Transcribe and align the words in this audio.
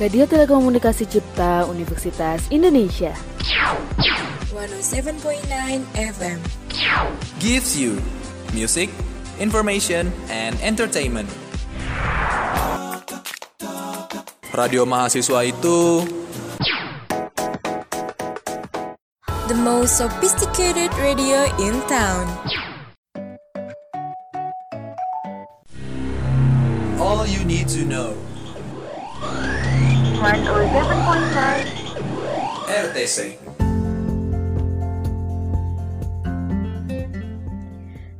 Radio 0.00 0.26
Telekomunikasi 0.26 1.06
Cipta 1.06 1.64
Universitas 1.70 2.42
Indonesia. 2.50 3.14
107.9 4.50 5.46
FM. 5.94 6.38
gives 7.38 7.78
you 7.78 7.98
music, 8.52 8.90
information, 9.38 10.10
and 10.30 10.58
entertainment. 10.62 11.28
Radio 14.54 14.86
mahasiswa 14.86 15.42
itu 15.46 16.06
The 19.44 19.58
most 19.60 19.98
sophisticated 20.00 20.90
radio 20.98 21.44
in 21.60 21.74
town. 21.86 22.26
all 27.04 27.26
you 27.28 27.44
need 27.44 27.68
to 27.68 27.84
know. 27.84 28.16
107.9 30.24 30.56
RTC. 32.64 33.36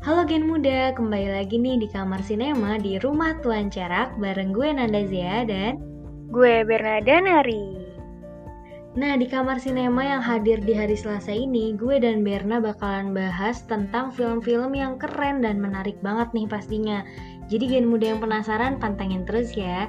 Halo 0.04 0.28
Gen 0.28 0.44
Muda, 0.44 0.92
kembali 0.92 1.32
lagi 1.32 1.56
nih 1.56 1.80
di 1.80 1.88
kamar 1.88 2.20
sinema 2.20 2.76
di 2.76 3.00
Rumah 3.00 3.40
Tuan 3.40 3.72
Cerak 3.72 4.20
bareng 4.20 4.52
gue 4.52 4.68
Nanda 4.68 5.08
Zia 5.08 5.48
dan 5.48 5.80
Gue 6.28 6.60
Bernada 6.68 7.24
Nari 7.24 7.72
Nah 9.00 9.16
di 9.16 9.24
kamar 9.24 9.56
sinema 9.56 10.04
yang 10.04 10.20
hadir 10.20 10.60
di 10.60 10.76
hari 10.76 11.00
Selasa 11.00 11.32
ini, 11.32 11.72
gue 11.72 12.04
dan 12.04 12.20
Berna 12.20 12.60
bakalan 12.60 13.16
bahas 13.16 13.64
tentang 13.64 14.12
film-film 14.12 14.76
yang 14.76 15.00
keren 15.00 15.40
dan 15.40 15.56
menarik 15.56 15.96
banget 16.04 16.28
nih 16.36 16.52
pastinya. 16.52 17.00
Jadi 17.48 17.64
Gen 17.64 17.88
Muda 17.88 18.12
yang 18.12 18.20
penasaran 18.20 18.76
pantengin 18.76 19.24
terus 19.24 19.56
ya. 19.56 19.88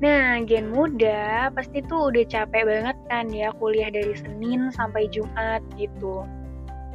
Nah 0.00 0.40
Gen 0.48 0.72
Muda 0.72 1.52
pasti 1.52 1.84
tuh 1.84 2.08
udah 2.08 2.24
capek 2.24 2.64
banget 2.64 2.96
kan 3.12 3.28
ya 3.28 3.52
kuliah 3.60 3.92
dari 3.92 4.16
Senin 4.16 4.72
sampai 4.72 5.12
Jumat 5.12 5.60
gitu. 5.76 6.24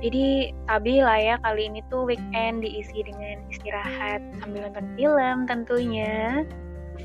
Jadi 0.02 0.52
tabi 0.66 1.06
lah 1.06 1.18
ya 1.22 1.36
kali 1.46 1.70
ini 1.70 1.86
tuh 1.94 2.10
weekend 2.10 2.66
diisi 2.66 3.06
dengan 3.06 3.46
istirahat 3.48 4.26
sambil 4.42 4.66
nonton 4.66 4.90
film 4.98 5.38
tentunya. 5.46 6.44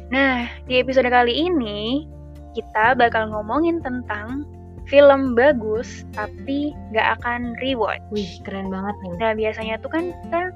Nah 0.08 0.48
di 0.64 0.80
episode 0.80 1.06
kali 1.12 1.36
ini 1.52 2.08
kita 2.56 2.96
bakal 2.98 3.30
ngomongin 3.30 3.84
tentang 3.84 4.48
film 4.88 5.38
bagus 5.38 6.02
tapi 6.16 6.74
gak 6.96 7.20
akan 7.20 7.54
rewatch. 7.62 8.02
Wih 8.10 8.40
keren 8.42 8.72
banget 8.72 8.96
nih. 9.04 9.14
Nah 9.20 9.30
biasanya 9.36 9.74
tuh 9.84 9.92
kan 9.92 10.16
kita 10.26 10.50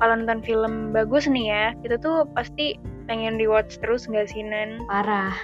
kalau 0.00 0.16
nonton 0.16 0.40
film 0.40 0.90
bagus 0.96 1.28
nih 1.28 1.46
ya, 1.52 1.64
kita 1.84 2.00
tuh 2.00 2.24
pasti 2.32 2.80
pengen 3.10 3.34
rewatch 3.42 3.82
terus 3.82 4.06
nggak 4.06 4.30
sih 4.30 4.46
Nan? 4.46 4.86
Parah. 4.86 5.34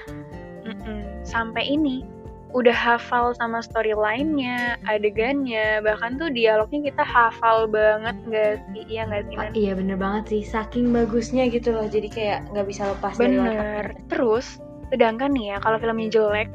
Mm-mm. 0.62 1.02
Sampai 1.26 1.66
ini 1.66 2.06
udah 2.54 2.72
hafal 2.72 3.34
sama 3.36 3.58
storyline-nya, 3.60 4.78
adegannya, 4.86 5.82
bahkan 5.82 6.14
tuh 6.16 6.30
dialognya 6.30 6.88
kita 6.88 7.02
hafal 7.02 7.66
banget 7.66 8.14
nggak 8.24 8.52
sih? 8.70 8.82
Iya 8.86 9.02
nggak 9.10 9.22
sih 9.28 9.34
Oh, 9.34 9.42
Nan? 9.42 9.52
iya 9.52 9.72
bener 9.74 9.98
banget 9.98 10.24
sih, 10.30 10.42
saking 10.46 10.94
bagusnya 10.94 11.50
gitu 11.50 11.74
loh, 11.74 11.84
jadi 11.90 12.06
kayak 12.08 12.38
nggak 12.54 12.66
bisa 12.70 12.86
lepas 12.94 13.18
dari 13.18 13.36
otak. 13.36 13.50
Bener. 13.50 13.84
Terus, 14.08 14.46
sedangkan 14.88 15.34
nih 15.34 15.52
ya 15.52 15.56
kalau 15.58 15.76
filmnya 15.82 16.08
jelek, 16.08 16.48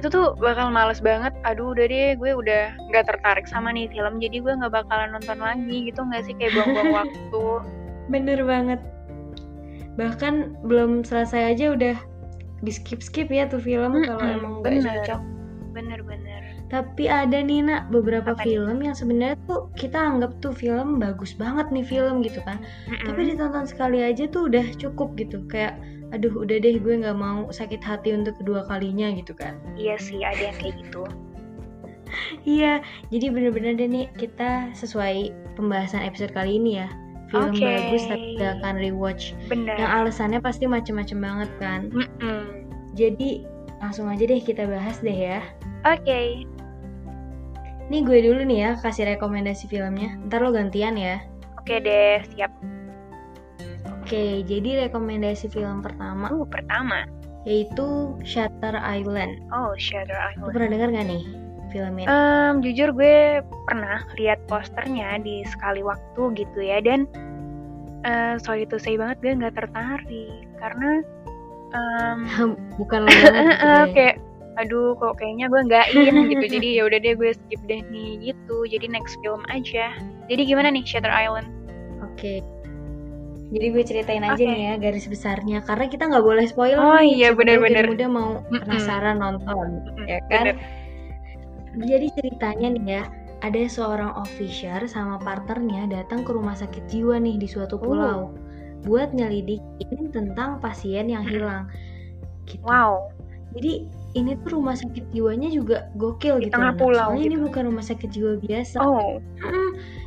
itu 0.00 0.06
tuh 0.08 0.32
bakal 0.38 0.70
males 0.70 1.02
banget. 1.02 1.34
Aduh 1.44 1.74
udah 1.76 1.86
deh, 1.90 2.14
gue 2.16 2.30
udah 2.32 2.62
nggak 2.88 3.04
tertarik 3.04 3.44
sama 3.44 3.74
nih 3.74 3.90
film, 3.90 4.22
jadi 4.22 4.38
gue 4.40 4.52
nggak 4.54 4.72
bakalan 4.72 5.12
nonton 5.12 5.42
lagi 5.42 5.90
gitu 5.92 6.00
nggak 6.08 6.24
sih? 6.24 6.32
Kayak 6.38 6.56
buang-buang 6.56 6.92
waktu. 7.04 7.44
Bener 8.08 8.40
banget. 8.48 8.80
Bahkan 9.94 10.64
belum 10.66 11.02
selesai 11.06 11.54
aja 11.54 11.74
udah 11.74 11.96
di 12.64 12.72
skip 12.72 13.04
skip 13.04 13.28
ya 13.28 13.44
tuh 13.46 13.60
film 13.60 14.00
kalau 14.08 14.22
Mm-mm, 14.24 14.36
emang 14.40 14.52
nggak 14.60 14.72
bener. 14.80 14.96
cocok. 15.04 15.20
Bener-bener. 15.74 16.42
Tapi 16.72 17.06
ada 17.06 17.38
nih 17.44 17.60
nak 17.66 17.92
beberapa 17.92 18.32
Apa 18.34 18.42
nih? 18.42 18.56
film 18.58 18.78
yang 18.82 18.96
sebenarnya 18.96 19.38
tuh 19.46 19.68
kita 19.76 19.98
anggap 20.00 20.32
tuh 20.40 20.50
film 20.54 20.98
bagus 20.98 21.36
banget 21.36 21.68
nih 21.70 21.84
film 21.86 22.22
gitu 22.24 22.40
kan. 22.42 22.62
Mm-mm. 22.88 23.04
Tapi 23.06 23.20
ditonton 23.34 23.66
sekali 23.68 24.00
aja 24.02 24.24
tuh 24.30 24.48
udah 24.50 24.64
cukup 24.80 25.14
gitu. 25.14 25.44
Kayak 25.46 25.76
aduh 26.14 26.30
udah 26.30 26.62
deh 26.62 26.78
gue 26.78 26.94
nggak 27.02 27.18
mau 27.18 27.50
sakit 27.50 27.82
hati 27.82 28.14
untuk 28.14 28.38
kedua 28.38 28.62
kalinya 28.70 29.10
gitu 29.12 29.34
kan. 29.34 29.58
Iya 29.74 29.98
sih, 29.98 30.22
ada 30.22 30.50
yang 30.50 30.56
kayak 30.58 30.74
gitu. 30.82 31.04
Iya, 32.46 32.78
jadi 33.10 33.26
bener-bener 33.34 33.74
deh 33.74 33.90
nih 33.90 34.06
kita 34.14 34.70
sesuai 34.78 35.34
pembahasan 35.58 36.06
episode 36.06 36.30
kali 36.30 36.62
ini 36.62 36.78
ya. 36.78 36.88
Film 37.34 37.50
Oke. 37.50 37.66
bagus 37.66 38.02
tapi 38.06 38.26
gak 38.38 38.52
akan 38.62 38.74
rewatch. 38.78 39.24
Bener. 39.50 39.74
Yang 39.74 39.90
alasannya 39.90 40.38
pasti 40.38 40.64
macem-macem 40.64 41.18
banget 41.18 41.50
kan. 41.58 41.80
Mm-mm. 41.90 42.70
Jadi 42.94 43.42
langsung 43.82 44.06
aja 44.06 44.22
deh 44.22 44.38
kita 44.38 44.70
bahas 44.70 45.02
deh 45.02 45.34
ya. 45.34 45.42
Oke. 45.82 46.46
Nih 47.90 48.00
gue 48.00 48.18
dulu 48.22 48.46
nih 48.46 48.58
ya 48.62 48.70
kasih 48.78 49.10
rekomendasi 49.10 49.66
filmnya. 49.66 50.14
Ntar 50.30 50.40
lo 50.40 50.54
gantian 50.54 50.94
ya. 50.94 51.18
Oke 51.58 51.82
deh, 51.82 52.22
siap. 52.32 52.54
Oke, 54.00 54.44
jadi 54.44 54.86
rekomendasi 54.88 55.48
film 55.48 55.80
pertama 55.80 56.28
Uh, 56.28 56.44
pertama. 56.44 57.08
yaitu 57.44 58.16
Shutter 58.24 58.76
Island. 58.78 59.40
Oh, 59.48 59.72
Shutter 59.76 60.12
Lo 60.12 60.48
Island. 60.48 60.52
pernah 60.52 60.68
denger 60.72 60.88
gak 60.92 61.06
nih 61.08 61.24
film 61.74 61.98
ini? 61.98 62.06
Em, 62.06 62.62
jujur 62.62 62.94
gue 62.94 63.42
pernah 63.66 64.06
lihat 64.14 64.38
posternya 64.46 65.18
di 65.18 65.42
sekali 65.44 65.82
waktu 65.82 66.22
gitu 66.32 66.60
ya 66.60 66.78
dan 66.78 67.10
eh 68.02 68.38
sorry 68.38 68.62
to 68.64 68.76
say 68.76 68.94
banget 68.94 69.18
gue 69.18 69.32
nggak 69.34 69.56
tertarik 69.56 70.30
karena 70.56 71.02
em, 71.72 72.54
Bukan 72.76 73.00
lo 73.04 73.10
banget 73.10 73.44
gitu 73.50 73.66
deh. 73.66 73.86
kayak 73.90 74.16
aduh 74.54 74.94
kok 74.94 75.18
kayaknya 75.18 75.50
gue 75.50 75.60
nggak 75.66 75.86
in 75.92 76.14
gitu 76.30 76.44
jadi 76.48 76.68
ya 76.70 76.82
udah 76.84 76.98
deh 77.00 77.14
gue 77.14 77.30
skip 77.34 77.58
deh 77.64 77.82
nih 77.84 78.10
gitu 78.22 78.56
jadi 78.64 78.86
next 78.86 79.18
film 79.18 79.42
aja 79.50 79.90
jadi 80.30 80.42
gimana 80.46 80.70
nih 80.70 80.86
Shutter 80.86 81.10
Island 81.10 81.50
Oke. 82.04 82.38
Jadi 83.50 83.66
gue 83.70 83.82
ceritain 83.82 84.22
aja 84.22 84.34
Oke. 84.34 84.46
nih 84.46 84.62
ya 84.64 84.74
garis 84.78 85.06
besarnya 85.06 85.58
karena 85.62 85.86
kita 85.86 86.06
nggak 86.06 86.22
boleh 86.22 86.46
spoiler 86.46 86.78
Oh 86.78 86.94
nih. 86.96 87.10
iya. 87.12 87.28
Gen 87.30 87.86
muda 87.86 88.06
mau 88.06 88.30
penasaran 88.48 89.18
nonton, 89.18 89.82
Mm-mm, 89.84 90.06
ya 90.06 90.18
kan? 90.26 90.54
bener. 90.54 90.56
Jadi 91.74 92.06
ceritanya 92.14 92.68
nih 92.70 92.86
ya, 92.86 93.02
ada 93.42 93.60
seorang 93.66 94.14
officer 94.14 94.86
sama 94.86 95.18
partnernya 95.20 95.90
datang 95.90 96.22
ke 96.22 96.30
rumah 96.32 96.54
sakit 96.54 96.86
jiwa 96.88 97.18
nih 97.18 97.36
di 97.36 97.44
suatu 97.44 97.76
pulau 97.76 98.32
buat 98.84 99.12
nyelidikin 99.12 100.12
tentang 100.12 100.60
pasien 100.60 101.08
yang 101.08 101.24
hilang. 101.24 101.68
Gitu. 102.44 102.60
wow 102.62 103.08
Jadi 103.56 103.88
ini 104.12 104.36
tuh 104.44 104.60
rumah 104.60 104.76
sakit 104.76 105.08
jiwanya 105.10 105.48
juga 105.48 105.88
gokil 105.96 106.36
Di 106.38 106.46
gitu. 106.48 106.54
tengah 106.58 106.74
pulau 106.76 107.08
Soalnya 107.14 107.24
ini 107.24 107.36
gitu. 107.38 107.44
bukan 107.48 107.62
rumah 107.72 107.84
sakit 107.84 108.08
jiwa 108.12 108.32
biasa. 108.38 108.76
oh. 108.80 109.18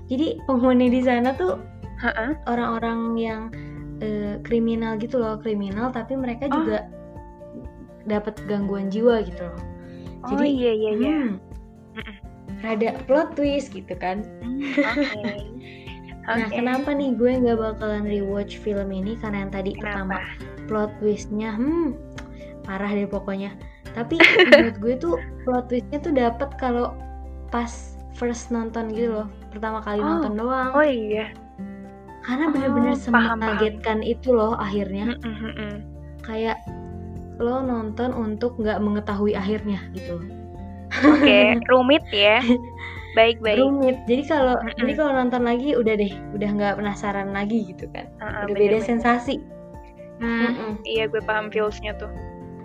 Jadi 0.07 0.39
penghuni 0.45 0.87
di 0.87 1.01
sana 1.03 1.33
tuh 1.33 1.57
orang-orang 2.45 2.99
yang 3.17 3.41
eh, 3.97 4.37
kriminal 4.45 4.95
gitu 5.01 5.17
loh, 5.17 5.41
kriminal 5.41 5.89
tapi 5.89 6.13
mereka 6.13 6.45
Oh. 6.47 6.61
juga 6.61 6.85
dapat 8.05 8.37
gangguan 8.45 8.87
jiwa 8.87 9.25
gitu 9.25 9.41
loh. 9.41 9.57
oh 10.23 10.29
Jadi, 10.31 10.45
iya 10.53 10.71
iya 10.73 10.91
iya 10.93 11.09
Hmm, 11.09 11.31
rada 12.67 12.99
plot 13.07 13.39
twist 13.39 13.71
gitu 13.71 13.95
kan. 13.95 14.27
Hmm, 14.43 14.59
oke 16.27 16.27
Nah, 16.27 16.49
kenapa 16.51 16.91
nih 16.91 17.15
gue 17.15 17.31
nggak 17.39 17.55
bakalan 17.55 18.03
rewatch 18.03 18.59
film 18.59 18.91
ini 18.91 19.15
karena 19.15 19.47
yang 19.47 19.51
tadi 19.55 19.71
pertama 19.79 20.19
Kenapa? 20.19 20.67
plot 20.67 20.91
twistnya, 20.99 21.55
hmm, 21.55 21.95
parah 22.67 22.91
deh 22.91 23.07
pokoknya. 23.07 23.55
Tapi 23.95 24.19
menurut 24.51 24.77
gue 24.83 24.93
tuh 24.99 25.15
plot 25.47 25.71
twistnya 25.71 26.03
tuh 26.03 26.11
dapat 26.11 26.49
kalau 26.59 26.91
pas 27.47 27.95
first 28.19 28.51
nonton 28.51 28.91
gitu 28.91 29.23
loh, 29.23 29.27
pertama 29.55 29.79
kali 29.79 30.03
Oh. 30.03 30.19
nonton 30.19 30.35
doang. 30.35 30.75
Oh 30.75 30.83
iya. 30.83 31.31
Karena 32.27 32.51
bener-bener 32.51 32.99
Oh, 32.99 32.99
paham, 33.07 33.39
paham. 33.39 34.03
itu 34.03 34.35
loh 34.35 34.59
akhirnya. 34.59 35.15
Mm, 35.15 35.23
mm, 35.23 35.53
mm. 35.55 35.75
kayak 36.27 36.59
lo 37.39 37.63
nonton 37.63 38.11
untuk 38.11 38.59
nggak 38.59 38.81
mengetahui 38.83 39.31
akhirnya 39.31 39.79
gitu 39.95 40.19
Oke, 41.03 41.39
rumit 41.69 42.03
ya. 42.09 42.41
Baik 43.13 43.37
baik. 43.39 43.57
rumit 43.57 43.97
jadi 44.05 44.23
kalau 44.25 44.55
Mm-mm. 44.57 44.77
jadi 44.77 44.93
kalau 44.93 45.11
nonton 45.11 45.41
lagi 45.41 45.73
udah 45.73 45.93
deh 45.95 46.13
udah 46.31 46.49
nggak 46.49 46.73
penasaran 46.77 47.33
lagi 47.33 47.65
gitu 47.65 47.89
kan 47.89 48.05
ah, 48.19 48.45
udah 48.45 48.53
bener, 48.53 48.57
beda 48.59 48.77
bener. 48.77 48.85
sensasi 48.85 49.35
Hmm, 50.17 50.41
Mm-mm. 50.47 50.71
Iya 50.83 51.05
gue 51.07 51.21
paham 51.21 51.49
feelsnya 51.49 51.93
tuh. 51.93 52.09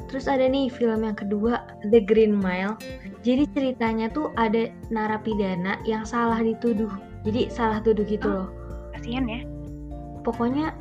terus 0.08 0.25
ada 0.25 0.44
nih 0.44 0.69
film 0.69 1.02
yang 1.02 1.17
kedua 1.17 1.64
The 1.87 2.00
Green 2.00 2.37
Mile 2.37 2.76
jadi 3.20 3.49
ceritanya 3.49 4.08
tuh 4.08 4.29
ada 4.34 4.69
narapidana 4.88 5.81
yang 5.82 6.05
salah 6.05 6.37
dituduh 6.38 6.93
jadi 7.25 7.49
salah 7.49 7.81
tuduh 7.81 8.05
gitu 8.05 8.25
Oh. 8.25 8.44
loh 8.44 8.49
Kasian 8.93 9.25
ya. 9.25 9.40
pokoknya 10.20 10.76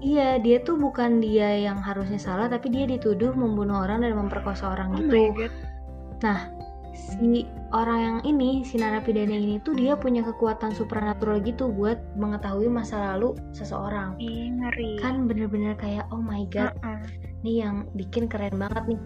iya 0.00 0.36
dia 0.36 0.58
tuh 0.58 0.74
bukan 0.74 1.18
dia 1.18 1.62
yang 1.62 1.78
harusnya 1.78 2.18
salah 2.18 2.46
tapi 2.46 2.68
dia 2.68 2.84
dituduh 2.84 3.30
membunuh 3.32 3.82
orang 3.82 4.02
dan 4.02 4.18
memperkosa 4.18 4.66
orang 4.68 4.90
Oh 4.90 4.98
gitu 4.98 5.14
my 5.14 5.46
god. 5.46 5.52
Nah, 6.24 6.48
si 6.96 7.44
orang 7.76 8.00
yang 8.00 8.18
ini, 8.24 8.64
si 8.64 8.80
narapidana 8.80 9.36
ini 9.36 9.60
tuh 9.60 9.76
dia 9.76 9.92
punya 9.92 10.24
kekuatan 10.24 10.72
supernatural 10.72 11.44
gitu 11.44 11.68
buat 11.68 12.00
mengetahui 12.16 12.72
masa 12.72 13.12
lalu 13.12 13.36
seseorang. 13.52 14.16
Ih, 14.16 14.48
ngeri. 14.56 14.96
Kan 15.04 15.28
bener-bener 15.28 15.76
kayak 15.76 16.08
oh 16.08 16.22
my 16.22 16.48
god, 16.48 16.72
Mm-mm. 16.80 17.04
nih 17.44 17.56
yang 17.68 17.84
bikin 17.92 18.24
keren 18.24 18.56
banget 18.56 18.96
nih. 18.96 19.00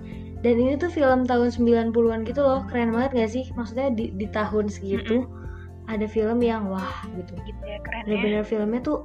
Dan 0.46 0.54
ini 0.62 0.78
tuh 0.78 0.86
film 0.94 1.26
tahun 1.26 1.50
90-an 1.50 2.22
gitu 2.22 2.40
loh 2.46 2.62
keren 2.70 2.94
banget 2.94 3.10
gak 3.18 3.30
sih? 3.34 3.44
Maksudnya 3.58 3.90
di, 3.90 4.14
di 4.14 4.30
tahun 4.30 4.70
segitu 4.70 5.26
ada 5.90 6.06
film 6.06 6.38
yang 6.38 6.70
wah 6.70 7.02
gitu. 7.18 7.34
Gitu 7.42 7.62
ya 7.66 7.82
keren 7.82 8.06
ya. 8.06 8.14
Bener-bener 8.14 8.44
filmnya 8.46 8.80
tuh 8.86 9.02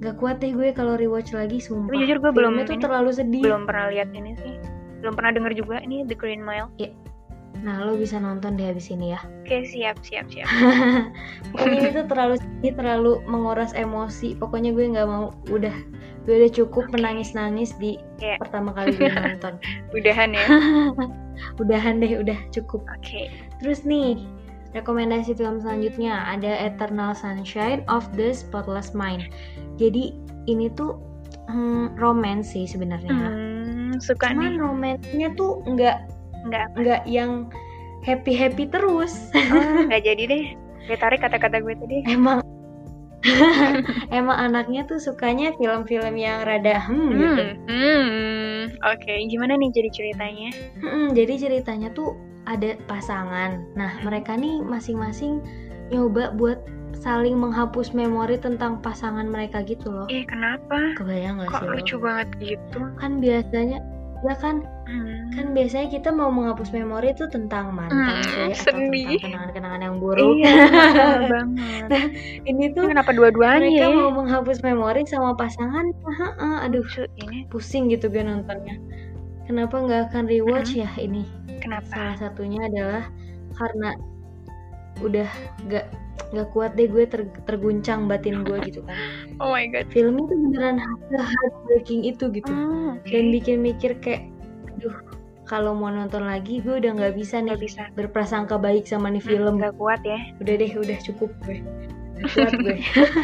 gak 0.00 0.14
kuat 0.22 0.38
deh 0.38 0.54
gue 0.54 0.70
kalau 0.70 0.94
rewatch 0.94 1.34
lagi 1.34 1.58
sumpah. 1.58 1.90
Tapi 1.90 2.06
jujur 2.06 2.22
gue 2.22 2.30
belum 2.30 2.54
filmnya 2.54 2.70
tuh 2.70 2.76
ini, 2.78 2.84
terlalu 2.86 3.10
sedih. 3.10 3.42
belum 3.42 3.66
pernah 3.66 3.86
lihat 3.90 4.14
ini 4.14 4.32
sih 4.38 4.54
belum 5.00 5.16
pernah 5.16 5.32
denger 5.34 5.52
juga 5.56 5.80
ini 5.80 6.04
The 6.04 6.16
Green 6.16 6.44
Mile. 6.44 6.68
Nah 7.60 7.82
lo 7.84 7.98
bisa 7.98 8.16
nonton 8.16 8.56
deh 8.56 8.72
habis 8.72 8.88
ini 8.88 9.12
ya. 9.12 9.20
Oke 9.44 9.66
siap 9.68 10.00
siap 10.00 10.30
siap. 10.32 10.48
Pokoknya 11.52 11.78
ini 11.84 11.90
tuh 11.92 12.06
terlalu 12.08 12.34
sedih 12.40 12.72
terlalu 12.78 13.12
menguras 13.28 13.76
emosi. 13.76 14.38
Pokoknya 14.38 14.72
gue 14.72 14.86
nggak 14.96 15.08
mau 15.08 15.34
udah 15.52 15.74
gue 16.24 16.34
udah 16.46 16.50
cukup 16.52 16.88
menangis 16.92 17.32
nangis 17.36 17.74
di 17.76 17.96
Iya. 18.20 18.36
pertama 18.40 18.72
kali 18.72 18.96
gue 18.96 19.12
nonton. 19.28 19.60
Udahan 19.92 20.32
ya. 20.32 20.46
Udahan 21.60 22.00
deh 22.00 22.12
udah 22.20 22.38
cukup. 22.54 22.84
Oke. 22.96 23.28
Terus 23.60 23.84
nih 23.84 24.24
rekomendasi 24.72 25.34
film 25.34 25.58
selanjutnya 25.60 26.16
ada 26.30 26.48
Eternal 26.64 27.12
Sunshine 27.12 27.82
of 27.90 28.06
the 28.16 28.32
Spotless 28.32 28.96
Mind. 28.96 29.28
Jadi 29.76 30.16
ini 30.48 30.72
tuh 30.72 30.96
hmm, 31.50 31.98
romance 32.00 32.54
sih 32.56 32.64
sebenarnya. 32.64 33.10
Hmm, 33.10 33.59
suka 34.00 34.32
cuman 34.32 34.56
nih. 34.56 34.60
romansnya 34.60 35.28
tuh 35.36 35.60
nggak 35.68 35.96
nggak 36.48 36.66
nggak 36.80 37.02
yang 37.04 37.48
happy 38.04 38.32
happy 38.32 38.64
terus. 38.66 39.30
Oh, 39.52 39.84
nggak 39.88 40.02
jadi 40.04 40.22
deh. 40.26 40.44
Gue 40.88 40.96
tarik 40.98 41.20
kata-kata 41.20 41.60
gue 41.60 41.74
tadi. 41.76 42.02
Emang 42.08 42.40
emang 44.16 44.36
anaknya 44.48 44.88
tuh 44.88 44.96
sukanya 44.96 45.52
film-film 45.60 46.16
yang 46.16 46.40
rada 46.48 46.80
hmm, 46.88 47.12
gitu. 47.12 47.44
hmm, 47.68 48.04
hmm. 48.08 48.60
oke 48.80 49.12
gimana 49.28 49.60
nih 49.60 49.68
jadi 49.76 49.90
ceritanya? 49.92 50.50
Mm-mm, 50.80 51.12
jadi 51.12 51.34
ceritanya 51.36 51.92
tuh 51.92 52.16
ada 52.48 52.80
pasangan. 52.88 53.60
Nah, 53.76 53.92
mereka 54.00 54.34
nih 54.40 54.64
masing-masing 54.64 55.44
nyoba 55.92 56.32
buat 56.32 56.64
saling 56.94 57.34
menghapus 57.34 57.92
memori 57.92 58.36
tentang 58.36 58.78
pasangan 58.78 59.24
mereka 59.24 59.62
gitu 59.62 59.88
loh. 59.88 60.06
eh 60.06 60.22
kenapa 60.22 60.94
Kebayang 60.94 61.38
gak 61.38 61.48
kok 61.48 61.56
sih 61.56 61.64
lo? 61.64 61.72
lucu 61.74 61.96
banget 61.96 62.28
gitu 62.38 62.80
Kan 62.96 63.18
biasanya 63.18 63.78
ya 64.20 64.36
kan 64.36 64.60
hmm. 64.84 65.32
kan 65.32 65.46
biasanya 65.50 65.88
kita 65.88 66.10
mau 66.10 66.28
menghapus 66.28 66.68
memori 66.70 67.08
itu 67.10 67.24
tentang 67.26 67.72
mantan 67.72 68.20
Hmm, 68.20 68.52
atau 68.52 68.52
sedih. 68.52 69.16
tentang 69.16 69.48
kenangan-kenangan 69.48 69.80
yang 69.82 69.96
buruk. 69.96 70.36
iya 70.36 70.52
banget 71.32 71.88
Ini 71.88 72.04
Ini 72.44 72.64
tuh 72.70 72.84
kenapa 72.86 73.10
dua-duanya 73.10 73.64
mereka 73.64 73.80
ya 73.80 73.88
mau 73.90 74.12
menghapus 74.12 74.60
memori 74.60 75.02
sama 75.04 75.32
pasangan. 75.32 75.88
Heeh, 75.96 76.56
aduh, 76.60 76.84
lucu 76.84 77.08
ini 77.16 77.48
pusing 77.48 77.88
gitu 77.88 78.06
gue 78.06 78.20
nontonnya. 78.20 78.76
Kenapa 79.44 79.72
nggak 79.74 80.12
akan 80.12 80.24
rewatch 80.26 80.74
Hmm. 80.74 80.84
ya 80.84 80.90
ini? 81.00 81.24
kenapa 81.58 81.88
salah 81.88 82.16
satunya 82.18 82.60
adalah 82.62 83.04
karena 83.52 83.92
udah 85.00 85.28
gak 85.66 85.88
gak 86.30 86.48
kuat 86.54 86.76
deh 86.78 86.86
gue 86.86 87.04
ter- 87.08 87.32
terguncang 87.48 88.06
batin 88.06 88.46
gue 88.46 88.58
gitu 88.68 88.80
kan. 88.84 88.96
Oh 89.42 89.48
my 89.50 89.64
god. 89.72 89.88
Filmnya 89.88 90.24
tuh 90.28 90.36
beneran 90.36 90.76
heartbreaking 91.16 92.04
itu 92.04 92.28
gitu. 92.28 92.52
Oh, 92.52 92.94
oke. 92.94 93.08
dan 93.08 93.32
bikin 93.32 93.64
mikir 93.64 93.96
kayak 94.04 94.28
aduh 94.76 94.96
kalau 95.48 95.74
mau 95.74 95.90
nonton 95.90 96.28
lagi 96.28 96.62
gue 96.62 96.78
udah 96.78 96.92
nggak 96.94 97.16
bisa 97.18 97.42
nih 97.42 97.56
nggak 97.56 97.62
bisa. 97.64 97.82
berprasangka 97.98 98.60
baik 98.60 98.84
sama 98.86 99.10
nih 99.10 99.24
film. 99.24 99.58
nggak 99.58 99.74
kuat 99.80 100.00
ya. 100.04 100.20
Udah 100.38 100.54
deh 100.60 100.70
udah 100.76 100.98
cukup 101.02 101.30
gue. 101.48 101.64
Gak 102.20 102.28
kuat 102.36 102.52
gue. 102.60 102.76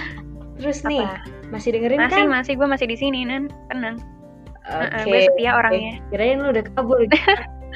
Terus 0.58 0.80
nih 0.88 1.04
apa? 1.04 1.20
masih 1.52 1.70
dengerin 1.76 2.00
masih 2.00 2.24
kan? 2.24 2.32
masih 2.32 2.52
gue 2.56 2.66
masih 2.66 2.86
di 2.88 2.96
sini 2.96 3.28
nan 3.28 3.52
tenang. 3.68 4.00
Oke 4.66 4.88
Heeh, 4.88 5.04
gue 5.06 5.20
setia 5.30 5.50
orangnya. 5.54 5.92
Kirain 6.10 6.40
lu 6.42 6.48
udah 6.50 6.64
kabur. 6.74 7.00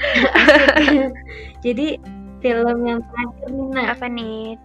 Asik. 0.00 1.12
jadi 1.60 2.00
film 2.40 2.78
yang 2.88 3.00
terakhir 3.04 3.50
nih 3.52 3.84
apa 3.84 4.06
nih 4.08 4.56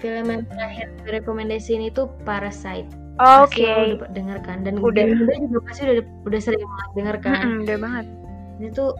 film 0.00 0.24
yang 0.26 0.42
terakhir 0.48 0.86
gue 0.98 1.10
rekomendasiin 1.20 1.82
itu 1.86 2.08
Parasite. 2.24 2.88
oke 3.20 3.60
lo 3.60 4.00
udah 4.00 4.10
denger 4.16 4.38
kan 4.40 4.64
dan 4.64 4.80
Udah. 4.80 5.04
udah 5.04 5.36
juga 5.44 5.60
pasti 5.68 5.80
udah 5.84 6.04
udah 6.24 6.40
sering 6.40 6.64
banget 6.64 6.88
denger 6.96 7.16
kan. 7.20 7.36
Mm-mm, 7.44 7.64
udah 7.68 7.78
banget 7.78 8.06
Ini 8.60 8.68
tuh 8.72 8.90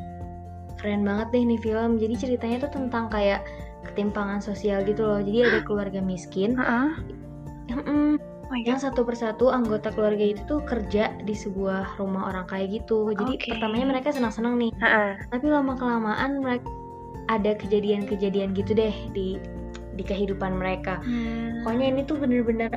keren 0.77 1.05
banget 1.05 1.29
deh 1.33 1.43
nih 1.45 1.61
film. 1.61 1.97
Jadi 1.97 2.15
ceritanya 2.17 2.57
tuh 2.65 2.73
tentang 2.73 3.09
kayak 3.09 3.45
ketimpangan 3.89 4.41
sosial 4.41 4.81
gitu 4.85 5.05
loh. 5.05 5.21
Jadi 5.21 5.39
ada 5.45 5.61
keluarga 5.69 6.01
miskin. 6.01 6.57
Heeh. 6.57 6.89
Mm-mm. 7.71 8.17
oh 8.21 8.49
my 8.51 8.61
yang 8.67 8.83
god 8.83 8.91
satu 8.91 9.07
persatu 9.07 9.47
anggota 9.49 9.95
keluarga 9.95 10.35
itu 10.35 10.43
tuh 10.45 10.59
kerja 10.67 11.15
di 11.23 11.33
sebuah 11.33 11.97
rumah 11.97 12.29
orang 12.35 12.45
kaya 12.45 12.67
gitu. 12.67 13.13
Jadi 13.15 13.37
Oke. 13.37 13.49
pertamanya 13.57 13.87
mereka 13.95 14.11
senang-senang 14.11 14.59
nih. 14.59 14.73
Heeh. 14.81 15.11
Tapi 15.31 15.47
lama 15.49 15.77
kelamaan 15.79 16.41
mereka 16.43 16.67
ada 17.31 17.55
kejadian-kejadian 17.55 18.53
gitu 18.59 18.75
deh 18.75 18.91
di 19.15 19.39
di 20.01 20.05
kehidupan 20.09 20.57
mereka. 20.57 21.05
Hmm. 21.05 21.61
Pokoknya 21.63 21.87
ini 21.93 22.01
tuh 22.09 22.17
bener-bener 22.17 22.73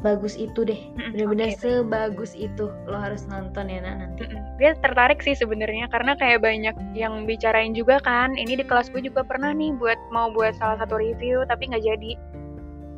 bagus 0.00 0.36
itu 0.36 0.62
deh. 0.62 0.76
Mm-mm, 0.94 1.12
Bener-bener 1.16 1.46
oke, 1.50 1.52
baik. 1.52 1.60
sebagus 1.60 2.32
itu. 2.32 2.68
Lo 2.86 2.96
harus 2.96 3.24
nonton 3.26 3.68
ya 3.68 3.80
Nak, 3.82 3.94
nanti. 4.00 4.22
Mm-mm. 4.24 4.40
Gue 4.56 4.72
tertarik 4.80 5.20
sih 5.20 5.34
sebenarnya 5.34 5.88
karena 5.90 6.16
kayak 6.16 6.40
banyak 6.40 6.76
yang 6.96 7.24
bicarain 7.28 7.76
juga 7.76 8.00
kan. 8.00 8.32
Ini 8.36 8.60
di 8.60 8.64
kelas 8.64 8.88
gue 8.88 9.04
juga 9.04 9.20
pernah 9.24 9.52
nih 9.52 9.76
buat 9.76 9.98
mau 10.08 10.32
buat 10.32 10.56
salah 10.56 10.80
satu 10.80 10.96
review 10.96 11.44
tapi 11.44 11.68
nggak 11.68 11.84
jadi. 11.84 12.12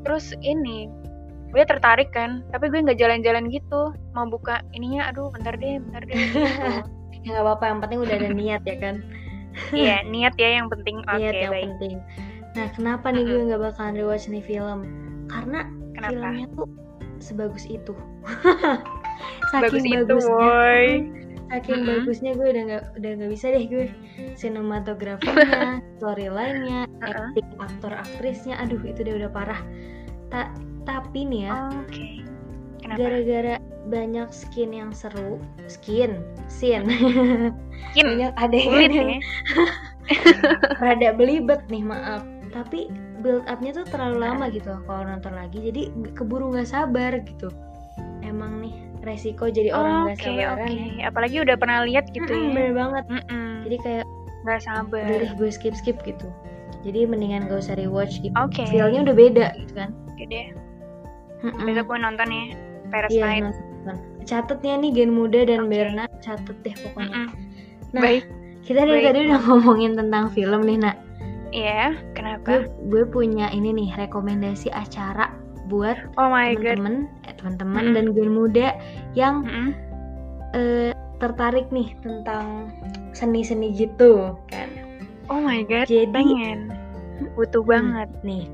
Terus 0.06 0.31
ini 0.43 0.87
gue 1.49 1.64
tertarik 1.64 2.12
kan, 2.12 2.44
tapi 2.52 2.69
gue 2.69 2.84
nggak 2.84 3.00
jalan-jalan 3.00 3.49
gitu. 3.49 3.90
Mau 4.12 4.28
buka 4.28 4.60
ininya, 4.76 5.08
aduh 5.08 5.32
bentar 5.32 5.56
deh, 5.56 5.81
bentar 5.82 6.02
deh. 6.06 6.14
Gitu. 6.14 6.70
Ya 7.26 7.34
nggak 7.34 7.44
apa-apa, 7.50 7.64
yang 7.66 7.81
penting 7.82 7.99
udah 8.06 8.14
ada 8.14 8.31
niat 8.40 8.62
ya 8.62 8.76
kan. 8.78 8.96
Iya 9.75 10.06
niat 10.06 10.38
ya 10.38 10.62
yang 10.62 10.70
penting. 10.70 11.02
Niat 11.02 11.34
yang 11.34 11.50
baik. 11.50 11.66
penting. 11.66 11.96
Nah, 12.58 12.66
kenapa 12.75 13.14
nih 13.14 13.22
gue 13.22 13.40
nggak 13.46 13.62
bakalan 13.62 13.94
rewatch 13.94 14.26
nih 14.26 14.43
film? 14.43 14.82
Karena 15.31 15.62
Kenapa? 15.94 16.10
filmnya 16.10 16.46
tuh 16.58 16.66
sebagus 17.22 17.64
itu. 17.70 17.94
Bagus 19.55 19.87
itu, 19.87 19.94
bagusnya. 20.02 20.34
woi. 20.34 20.87
Saking 21.49 21.81
Mm-mm. 21.81 21.88
bagusnya 22.05 22.31
gue 22.37 22.49
udah 22.50 22.62
nggak 22.69 22.84
udah 23.00 23.10
nggak 23.16 23.31
bisa 23.32 23.46
deh 23.49 23.64
gue 23.64 23.87
sinematografinya, 24.37 25.81
storyline-nya, 25.96 26.84
Uh-uh. 27.00 27.32
acting 27.32 27.49
aktor 27.56 27.93
aktrisnya, 27.94 28.55
aduh 28.60 28.82
itu 28.84 29.00
udah 29.00 29.14
udah 29.25 29.31
parah. 29.32 29.60
Ta- 30.28 30.52
tapi 30.84 31.25
nih 31.25 31.49
ya. 31.49 31.55
Kenapa? 32.78 32.99
gara-gara 33.00 33.56
banyak 33.88 34.28
skin 34.31 34.70
yang 34.76 34.93
seru, 34.93 35.40
skin, 35.66 36.20
scene, 36.46 36.84
Mungkin 36.84 38.05
banyak 38.12 38.32
adegan 38.36 38.91
ya. 38.93 39.19
rada 40.79 41.10
belibet 41.17 41.65
nih 41.72 41.81
maaf. 41.81 42.22
Tapi 42.48 42.88
build 43.19 43.44
up-nya 43.44 43.72
tuh 43.72 43.84
terlalu 43.84 44.19
lama 44.20 44.46
gitu 44.48 44.72
kalau 44.84 45.05
nonton 45.05 45.32
lagi, 45.32 45.58
jadi 45.64 45.82
keburu 46.12 46.50
nggak 46.50 46.67
sabar 46.67 47.19
gitu. 47.20 47.48
Emang 48.20 48.58
nih 48.58 48.74
resiko 49.00 49.46
jadi 49.46 49.70
orang 49.70 50.06
nggak 50.06 50.17
Oke 50.17 50.26
sabaran. 50.26 50.58
oke. 50.64 51.02
Apalagi 51.02 51.36
udah 51.38 51.56
pernah 51.56 51.78
lihat 51.82 52.05
gitu 52.08 52.26
Mm-mm, 52.26 52.44
ya. 52.44 52.55
bener 52.55 52.72
banget. 52.74 53.05
Mm-mm. 53.08 53.48
Jadi 53.64 53.76
kayak 53.81 54.05
Nggak 54.38 54.60
sabar. 54.62 55.02
udah 55.05 55.32
gue 55.34 55.50
skip 55.50 55.74
skip 55.74 55.98
gitu. 56.02 56.28
Jadi 56.81 57.05
mendingan 57.05 57.50
gak 57.50 57.58
usah 57.58 57.74
rewatch 57.74 58.22
gitu. 58.22 58.32
Oke. 58.34 58.62
Feelnya 58.64 59.02
udah 59.02 59.14
beda 59.14 59.46
gitu 59.58 59.72
kan. 59.74 59.90
Oke 60.08 60.24
deh. 60.24 60.46
Mm-mm. 61.43 61.64
Besok 61.64 61.84
gue 61.86 61.98
nonton 61.98 62.28
ya. 62.28 62.44
Parasite. 62.88 63.44
nonton. 63.44 63.96
Catetnya 64.24 64.74
nih 64.78 64.90
Gen 64.93 65.10
Muda 65.10 65.43
dan 65.43 65.67
Oke. 65.67 65.70
Berna 65.70 66.05
catet 66.19 66.56
deh 66.62 66.74
pokoknya. 66.78 67.12
Mm-mm. 67.12 67.26
Nah, 67.90 68.00
Baik. 68.00 68.24
kita 68.62 68.81
dari 68.82 69.00
baik. 69.00 69.06
tadi 69.06 69.19
udah 69.26 69.40
ngomongin 69.48 69.93
tentang 69.94 70.24
film 70.31 70.60
nih, 70.62 70.76
Nak. 70.78 70.96
Iya. 71.50 71.96
Gue 71.96 72.12
Kenapa? 72.14 72.50
gue 72.93 73.05
punya 73.08 73.48
ini 73.50 73.72
nih 73.72 73.90
rekomendasi 73.96 74.69
acara 74.70 75.32
buat 75.69 75.96
Oh 76.17 76.32
temen-temen, 76.32 77.08
eh, 77.28 77.34
teman-teman 77.36 77.84
Mm-mm. 77.93 77.94
dan 77.96 78.06
Gen 78.17 78.31
Muda 78.32 78.69
yang 79.12 79.44
Mm-mm. 79.44 79.69
eh, 80.56 80.90
tertarik 81.20 81.69
nih 81.69 81.93
tentang 82.00 82.72
seni-seni 83.12 83.74
gitu 83.74 84.32
kan. 84.48 84.69
Oh 85.28 85.40
my 85.40 85.60
god. 85.69 85.84
Jadi- 85.84 86.08
pengen. 86.08 86.72
Butuh 87.36 87.67
banget. 87.67 88.06
Nih, 88.22 88.46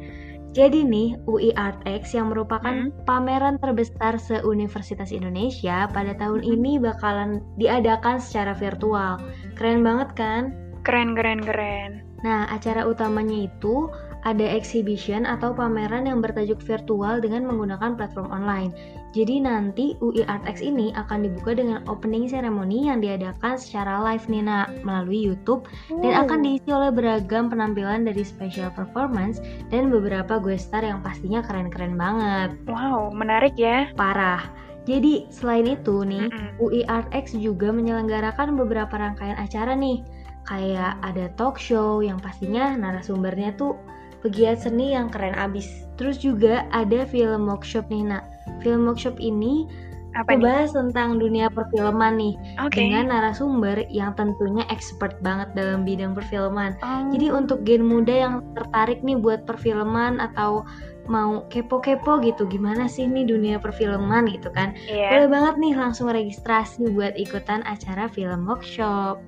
jadi 0.51 0.83
nih 0.83 1.21
UI 1.29 1.53
ArtX 1.53 2.17
yang 2.17 2.33
merupakan 2.33 2.89
Hmm. 2.89 2.95
pameran 3.05 3.61
terbesar 3.61 4.17
se-Universitas 4.17 5.13
Indonesia 5.13 5.85
pada 5.93 6.17
tahun 6.17 6.41
Hmm. 6.43 6.53
ini 6.57 6.73
bakalan 6.81 7.31
diadakan 7.61 8.17
secara 8.19 8.57
virtual. 8.57 9.21
Keren 9.55 9.85
banget 9.85 10.11
kan? 10.17 10.43
Keren 10.83 11.13
keren 11.13 11.45
keren. 11.45 12.03
Nah, 12.25 12.49
acara 12.49 12.89
utamanya 12.89 13.45
itu 13.45 13.93
ada 14.25 14.43
exhibition 14.43 15.29
atau 15.29 15.53
pameran 15.53 16.09
yang 16.09 16.25
bertajuk 16.25 16.57
virtual 16.65 17.21
dengan 17.21 17.45
menggunakan 17.45 17.95
platform 17.95 18.33
online. 18.33 18.73
Jadi 19.13 19.45
nanti 19.45 19.95
UI 20.03 20.27
ArtX 20.27 20.65
ini 20.65 20.91
akan 20.97 21.29
dibuka 21.29 21.55
dengan 21.55 21.85
opening 21.87 22.27
ceremony 22.27 22.91
yang 22.91 22.99
diadakan 22.99 23.55
secara 23.61 24.01
live 24.03 24.27
nih 24.27 24.43
Nak, 24.43 24.83
melalui 24.83 25.21
YouTube 25.31 25.69
dan 26.03 26.27
akan 26.27 26.43
diisi 26.43 26.67
oleh 26.73 26.91
beragam 26.91 27.47
penampilan 27.47 28.09
dari 28.09 28.27
special 28.27 28.75
performance 28.75 29.39
dan 29.71 29.93
beberapa 29.93 30.41
guest 30.43 30.73
star 30.73 30.83
yang 30.83 30.99
pastinya 31.05 31.45
keren-keren 31.47 31.95
banget. 31.95 32.59
Wow, 32.67 33.15
menarik 33.15 33.55
ya. 33.55 33.93
Parah. 33.95 34.43
Jadi 34.85 35.31
selain 35.33 35.65
itu 35.65 36.05
nih. 36.05 36.29
UI 36.61 36.85
ArtX 36.85 37.37
juga 37.39 37.73
menyelenggarakan 37.73 38.57
beberapa 38.57 38.93
rangkaian 38.99 39.37
acara 39.41 39.73
nih. 39.79 40.05
Kayak 40.45 41.01
ada 41.01 41.33
talk 41.41 41.57
show 41.57 42.05
yang 42.05 42.21
pastinya 42.21 42.77
narasumbernya 42.77 43.57
tuh 43.57 43.81
pegiat 44.25 44.65
seni 44.65 44.97
yang 44.97 45.13
keren 45.13 45.37
abis. 45.37 45.85
Terus 46.01 46.21
juga 46.21 46.65
ada 46.73 47.05
film 47.09 47.49
workshop 47.49 47.89
nih, 47.93 48.09
Nak. 48.09 48.25
Film 48.65 48.89
workshop 48.89 49.21
ini 49.21 49.69
Apa 50.15 50.39
membahas 50.39 50.71
tentang 50.71 51.19
dunia 51.19 51.51
perfilman 51.51 52.15
nih 52.15 52.35
Oke. 52.63 52.79
dengan 52.79 53.11
narasumber 53.11 53.83
yang 53.91 54.15
tentunya 54.15 54.63
expert 54.71 55.19
banget 55.27 55.51
dalam 55.59 55.83
bidang 55.83 56.15
perfilman. 56.15 56.79
Oh. 56.87 57.11
Jadi 57.11 57.35
untuk 57.35 57.67
gen 57.67 57.83
muda 57.83 58.15
yang 58.15 58.35
tertarik 58.55 59.03
nih 59.03 59.19
buat 59.19 59.43
perfilman 59.43 60.23
atau 60.23 60.63
mau 61.11 61.45
kepo-kepo 61.53 62.23
gitu, 62.23 62.49
gimana 62.49 62.89
sih 62.89 63.05
nih 63.05 63.29
dunia 63.29 63.57
perfilman 63.59 64.31
gitu 64.31 64.49
kan? 64.55 64.73
Iya. 64.89 65.13
Boleh 65.13 65.29
banget 65.29 65.55
nih 65.61 65.75
langsung 65.77 66.09
registrasi 66.09 66.95
buat 66.95 67.13
ikutan 67.19 67.61
acara 67.67 68.09
film 68.09 68.47
workshop. 68.49 69.19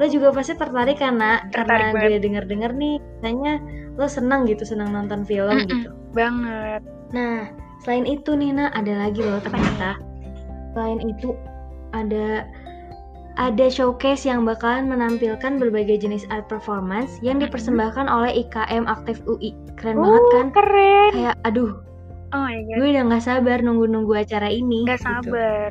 Lo 0.00 0.04
juga 0.08 0.32
pasti 0.32 0.56
tertarik 0.56 0.98
kan, 0.98 1.20
Nak? 1.20 1.52
Tertarik 1.52 1.92
Karena 1.94 2.08
gue 2.08 2.18
denger-denger 2.18 2.72
nih, 2.74 2.94
katanya 3.20 3.52
lo 4.00 4.06
senang 4.08 4.48
gitu, 4.48 4.64
senang 4.64 4.90
nonton 4.90 5.22
film 5.22 5.62
Mm-mm. 5.62 5.68
gitu. 5.68 5.88
Banget. 6.16 6.80
Nah, 7.12 7.52
selain 7.84 8.08
itu 8.08 8.32
nih, 8.32 8.56
Nak, 8.56 8.72
ada 8.72 8.92
lagi 9.08 9.20
loh 9.20 9.38
ternyata. 9.44 10.00
Selain 10.72 11.00
itu, 11.04 11.36
ada 11.92 12.48
ada 13.40 13.66
showcase 13.72 14.28
yang 14.28 14.44
bakalan 14.44 14.92
menampilkan 14.92 15.56
berbagai 15.56 16.04
jenis 16.04 16.28
art 16.28 16.44
performance 16.52 17.16
yang 17.24 17.40
dipersembahkan 17.40 18.04
oleh 18.04 18.44
IKM 18.44 18.84
Aktif 18.84 19.24
UI. 19.24 19.56
Keren 19.80 19.96
Uh, 19.96 20.04
banget 20.04 20.24
kan? 20.32 20.46
Keren. 20.52 21.10
Kayak, 21.16 21.36
aduh, 21.48 21.72
Oh 22.32 22.40
my 22.44 22.64
god. 22.64 22.76
gue 22.80 22.88
udah 22.96 23.02
nggak 23.12 23.24
sabar 23.24 23.58
nunggu-nunggu 23.60 24.12
acara 24.16 24.48
ini. 24.48 24.84
Gak 24.88 25.00
gitu. 25.00 25.32
sabar. 25.32 25.70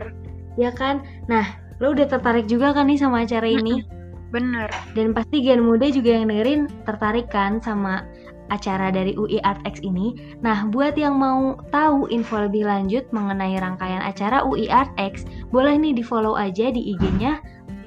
Ya 0.58 0.70
kan? 0.74 1.02
Nah, 1.26 1.46
lo 1.82 1.94
udah 1.94 2.06
tertarik 2.06 2.46
juga 2.46 2.74
kan 2.74 2.86
nih 2.86 3.02
sama 3.02 3.26
acara 3.26 3.50
ini? 3.50 3.82
Bener. 4.32 4.72
Dan 4.96 5.12
pasti 5.12 5.44
gen 5.44 5.68
muda 5.68 5.92
juga 5.92 6.16
yang 6.16 6.32
dengerin 6.32 6.72
tertarik 6.88 7.28
kan 7.28 7.60
sama 7.60 8.08
acara 8.52 8.92
dari 8.92 9.16
UI 9.16 9.40
ArtX 9.44 9.80
ini. 9.80 10.36
Nah, 10.44 10.68
buat 10.68 11.00
yang 11.00 11.16
mau 11.16 11.56
tahu 11.72 12.12
info 12.12 12.36
lebih 12.48 12.68
lanjut 12.68 13.08
mengenai 13.16 13.56
rangkaian 13.60 14.04
acara 14.04 14.44
UI 14.44 14.68
ArtX, 14.68 15.24
boleh 15.56 15.80
nih 15.80 15.96
di 15.96 16.04
follow 16.04 16.36
aja 16.36 16.68
di 16.68 16.96
IG-nya 16.96 17.40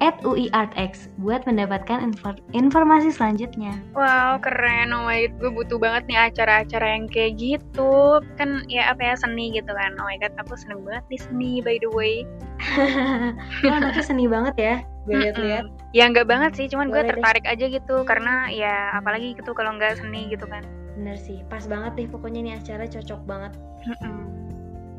at 0.03 0.19
UI 0.23 0.51
ArtX 0.51 1.07
buat 1.19 1.43
mendapatkan 1.47 2.01
infor- 2.03 2.41
informasi 2.51 3.11
selanjutnya. 3.13 3.75
Wow, 3.95 4.41
keren. 4.43 4.91
Oh 4.91 5.07
my 5.07 5.27
god, 5.27 5.33
gue 5.39 5.51
butuh 5.51 5.77
banget 5.79 6.03
nih 6.11 6.19
acara-acara 6.31 6.87
yang 6.99 7.05
kayak 7.07 7.39
gitu. 7.39 8.19
Kan 8.35 8.65
ya 8.67 8.91
apa 8.91 9.01
ya 9.01 9.15
seni 9.15 9.55
gitu 9.55 9.71
kan. 9.71 9.95
Oh 9.99 10.05
my 10.07 10.17
god, 10.19 10.33
aku 10.39 10.55
seneng 10.59 10.83
banget 10.83 11.03
di 11.07 11.17
seni 11.19 11.51
by 11.63 11.77
the 11.79 11.91
way. 11.91 12.27
Lo 13.67 13.71
anaknya 13.71 14.03
seni 14.03 14.25
banget 14.25 14.55
ya, 14.57 14.75
gue 15.05 15.15
liat-liat. 15.15 15.65
Mm-mm. 15.69 15.93
Ya 15.95 16.07
nggak 16.11 16.27
banget 16.27 16.51
sih, 16.57 16.65
cuman 16.71 16.91
gue 16.91 17.03
deh. 17.03 17.09
tertarik 17.15 17.45
aja 17.45 17.65
gitu 17.67 18.03
karena 18.03 18.49
ya 18.51 18.95
apalagi 18.95 19.35
gitu 19.35 19.51
kalau 19.55 19.75
nggak 19.75 19.99
seni 19.99 20.27
gitu 20.31 20.47
kan. 20.47 20.63
Bener 20.95 21.19
sih, 21.19 21.43
pas 21.51 21.63
banget 21.67 21.93
nih 21.99 22.07
pokoknya 22.07 22.39
nih 22.41 22.53
acara 22.59 22.87
cocok 22.87 23.21
banget. 23.27 23.53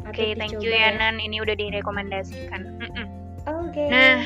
Oke, 0.07 0.39
thank 0.39 0.55
you 0.55 0.63
dicoba 0.63 0.79
ya 0.79 0.91
Nan. 0.95 1.19
Ini 1.19 1.43
udah 1.43 1.55
direkomendasikan. 1.59 2.61
Mm-mm. 2.79 3.07
Oke. 3.47 3.85
Nah, 3.91 4.23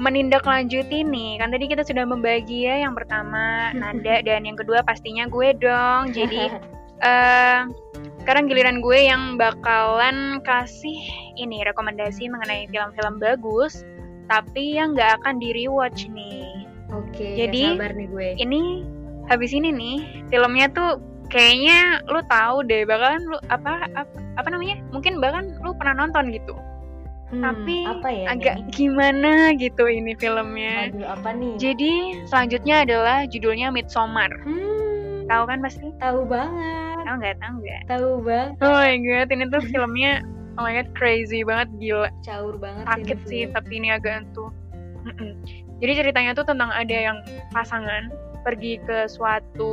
menindaklanjuti 0.00 1.04
nih, 1.04 1.36
kan 1.36 1.52
tadi 1.52 1.68
kita 1.68 1.84
sudah 1.84 2.08
membagi 2.08 2.64
ya 2.64 2.88
yang 2.88 2.96
pertama 2.96 3.68
Nanda 3.76 4.24
dan 4.24 4.48
yang 4.48 4.56
kedua 4.56 4.80
pastinya 4.80 5.28
gue 5.28 5.52
dong. 5.60 6.16
Jadi 6.16 6.48
eh 7.06 7.60
sekarang 8.24 8.48
giliran 8.48 8.80
gue 8.80 8.96
yang 8.96 9.36
bakalan 9.36 10.40
kasih 10.44 10.96
ini 11.36 11.60
rekomendasi 11.68 12.32
mengenai 12.32 12.64
film-film 12.72 13.20
bagus, 13.20 13.84
tapi 14.32 14.80
yang 14.80 14.96
nggak 14.96 15.20
akan 15.20 15.36
di 15.36 15.52
rewatch 15.52 16.08
nih. 16.08 16.64
Oke, 16.90 17.38
Jadi, 17.38 17.76
gak 17.76 17.78
sabar 17.78 17.92
nih 17.94 18.08
gue. 18.10 18.28
Ini 18.40 18.60
habis 19.30 19.52
ini 19.54 19.70
nih 19.70 19.98
filmnya 20.32 20.66
tuh 20.74 20.98
kayaknya 21.30 22.02
lu 22.10 22.18
tahu 22.26 22.66
deh 22.66 22.82
bakalan 22.82 23.22
lu 23.30 23.38
apa 23.52 23.86
apa, 23.94 24.16
apa 24.40 24.48
namanya? 24.48 24.80
Mungkin 24.90 25.20
bahkan 25.22 25.54
lu 25.60 25.76
pernah 25.76 26.04
nonton 26.04 26.32
gitu. 26.34 26.56
Hmm, 27.30 27.42
tapi 27.42 27.86
apa 27.86 28.08
ya 28.10 28.26
Agak 28.28 28.54
nih? 28.58 28.70
gimana 28.74 29.32
gitu 29.54 29.86
ini 29.86 30.12
filmnya. 30.14 30.90
Aduh, 30.90 31.06
apa 31.06 31.30
nih? 31.30 31.54
Jadi 31.56 31.92
selanjutnya 32.26 32.82
adalah 32.82 33.22
judulnya 33.24 33.70
Midsommar. 33.70 34.34
Hmm, 34.42 35.24
Tahu 35.24 35.42
kan 35.46 35.58
pasti? 35.62 35.86
tahu 35.96 36.26
banget. 36.26 36.98
Tahu 37.00 37.14
nggak? 37.16 37.36
Tahu 37.38 37.54
nggak? 37.56 37.82
Tahu 37.86 38.08
banget. 38.20 38.54
Oh 38.60 38.74
my 38.74 38.94
god, 38.98 39.28
ini 39.30 39.44
tuh 39.46 39.62
filmnya 39.64 40.12
oh 40.58 40.62
my 40.62 40.74
god 40.74 40.90
crazy 40.92 41.40
banget 41.40 41.70
gila. 41.78 42.10
Caur 42.20 42.58
banget 42.58 42.84
Sakit 42.84 43.16
ini 43.16 43.26
sih, 43.26 43.42
film. 43.46 43.54
tapi 43.54 43.72
ini 43.78 43.88
agak 43.90 44.26
tuh. 44.32 44.50
Jadi 45.80 45.92
ceritanya 45.96 46.34
tuh 46.34 46.44
tentang 46.44 46.68
ada 46.68 46.92
yang 46.92 47.22
pasangan 47.50 48.10
pergi 48.40 48.80
ke 48.80 49.06
suatu 49.06 49.72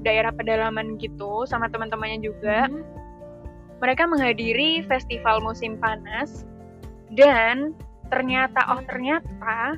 daerah 0.00 0.30
pedalaman 0.30 0.94
gitu 0.98 1.42
sama 1.44 1.66
teman-temannya 1.66 2.20
juga. 2.20 2.68
Hmm, 2.68 2.84
Mereka 3.78 4.04
menghadiri 4.04 4.82
festival 4.84 5.38
musim 5.38 5.78
panas 5.78 6.44
dan 7.14 7.72
ternyata 8.08 8.60
oh 8.72 8.80
ternyata 8.88 9.76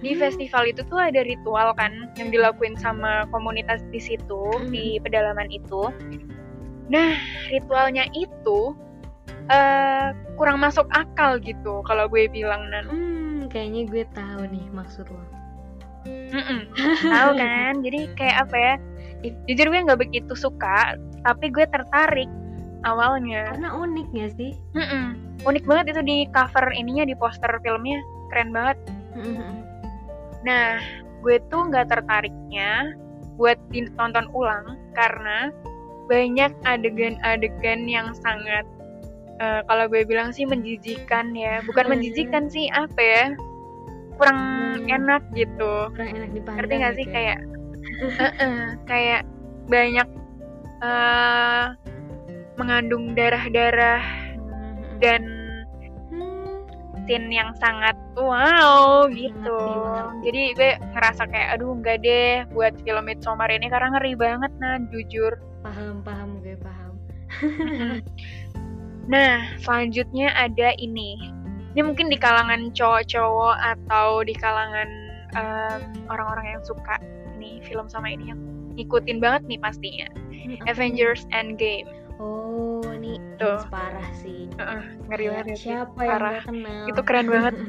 di 0.00 0.16
Hmm. 0.16 0.20
festival 0.20 0.64
itu 0.64 0.80
tuh 0.88 0.96
ada 0.96 1.20
ritual 1.22 1.76
kan 1.76 2.08
yang 2.16 2.32
dilakuin 2.32 2.74
sama 2.74 3.28
komunitas 3.28 3.84
di 3.92 4.00
situ 4.00 4.42
Hmm. 4.56 4.72
di 4.72 4.96
pedalaman 4.98 5.48
itu. 5.52 5.92
Nah 6.88 7.14
ritualnya 7.52 8.08
itu 8.16 8.74
eh 9.50 10.14
kurang 10.38 10.62
masuk 10.62 10.86
akal 10.94 11.36
gitu 11.42 11.82
kalau 11.84 12.06
gue 12.08 12.30
bilang 12.30 12.70
nan. 12.70 12.86
Hmm, 12.88 13.38
kayaknya 13.50 13.82
gue 13.90 14.04
tahu 14.14 14.42
nih 14.48 14.66
maksud 14.72 15.04
lo. 15.10 15.20
Mm-mm. 16.08 16.70
Tahu 17.12 17.30
kan? 17.36 17.84
Jadi 17.84 18.08
kayak 18.16 18.48
apa 18.48 18.56
ya? 18.56 18.74
Jujur 19.44 19.68
gue 19.68 19.84
nggak 19.84 20.00
begitu 20.00 20.32
suka, 20.32 20.96
tapi 21.28 21.52
gue 21.52 21.68
tertarik 21.68 22.30
awalnya. 22.82 23.52
Karena 23.52 23.70
unik 23.76 24.06
gak 24.12 24.30
sih? 24.36 24.52
Mm-mm. 24.74 25.16
Unik 25.42 25.64
banget 25.64 25.96
itu 25.96 26.02
di 26.04 26.16
cover 26.30 26.68
ininya 26.72 27.04
di 27.04 27.16
poster 27.16 27.48
filmnya, 27.60 27.98
keren 28.32 28.50
banget. 28.52 28.76
Hmm, 29.16 29.64
Nah, 30.40 30.80
gue 31.20 31.36
tuh 31.52 31.68
nggak 31.68 31.92
tertariknya 31.92 32.96
buat 33.36 33.60
ditonton 33.68 34.28
ulang 34.32 34.76
karena 34.96 35.52
banyak 36.08 36.52
adegan-adegan 36.64 37.84
yang 37.84 38.12
sangat 38.16 38.64
eh, 39.36 39.64
kalau 39.64 39.88
gue 39.88 40.04
bilang 40.04 40.32
sih 40.32 40.44
menjijikan 40.44 41.32
ya, 41.32 41.64
bukan 41.64 41.88
Hmm. 41.88 41.92
menjijikan 41.96 42.52
sih 42.52 42.68
apa 42.68 43.00
ya, 43.00 43.24
kurang 44.16 44.36
Hmm. 44.84 44.92
enak 45.00 45.22
gitu. 45.32 45.88
Kurang 45.96 46.12
enak 46.12 46.28
dipandang. 46.36 46.56
Ngerti 46.60 46.74
nggak 46.76 46.92
gitu 46.92 46.98
sih 47.00 47.06
ya. 47.06 47.12
kayak 47.16 47.38
Heeh, 48.20 48.58
kayak 48.84 49.22
banyak 49.66 50.08
eh 50.80 51.64
mengandung 52.60 53.16
darah-darah 53.16 54.04
Hmm, 54.50 55.00
dan 55.00 55.22
hmm. 56.12 56.68
scene 57.08 57.32
yang 57.32 57.56
sangat 57.56 57.96
wow 58.20 59.08
Mengerti, 59.08 59.32
gitu. 59.32 59.62
Jadi 60.28 60.42
gue 60.56 60.70
ngerasa 60.92 61.22
kayak 61.32 61.48
aduh 61.56 61.72
enggak 61.72 62.04
deh 62.04 62.44
buat 62.52 62.76
film 62.84 63.08
Midsommar 63.08 63.48
ini 63.48 63.72
karena 63.72 63.96
ngeri 63.96 64.12
banget 64.12 64.52
nah 64.60 64.76
jujur. 64.92 65.40
Paham, 65.64 66.04
paham 66.04 66.40
gue 66.44 66.56
paham. 66.60 66.92
Nah, 69.10 69.42
selanjutnya 69.58 70.30
ada 70.38 70.70
ini. 70.78 71.18
Ini 71.74 71.82
mungkin 71.82 72.14
di 72.14 72.18
kalangan 72.18 72.70
cowok-cowok 72.70 73.56
atau 73.58 74.22
di 74.22 74.34
kalangan 74.38 74.86
em, 75.34 75.80
orang-orang 76.06 76.58
yang 76.58 76.62
suka 76.62 77.02
ini 77.34 77.58
film 77.66 77.90
sama 77.90 78.14
ini 78.14 78.30
yang 78.30 78.40
ngikutin 78.78 79.18
banget 79.18 79.42
nih 79.50 79.58
pastinya. 79.58 80.06
Hmm, 80.14 80.54
nih? 80.54 80.58
Avengers 80.70 81.26
Endgame. 81.34 81.90
Hits 83.40 83.66
parah 83.66 84.08
sih. 84.14 84.46
Heeh, 84.52 84.82
ngeri 85.08 85.24
banget 85.28 85.46
sih. 85.56 85.72
Siapa 85.72 85.98
yang 85.98 86.12
parah. 86.14 86.42
kenal? 86.44 86.84
Itu 86.86 87.00
keren 87.02 87.26
banget. 87.26 87.54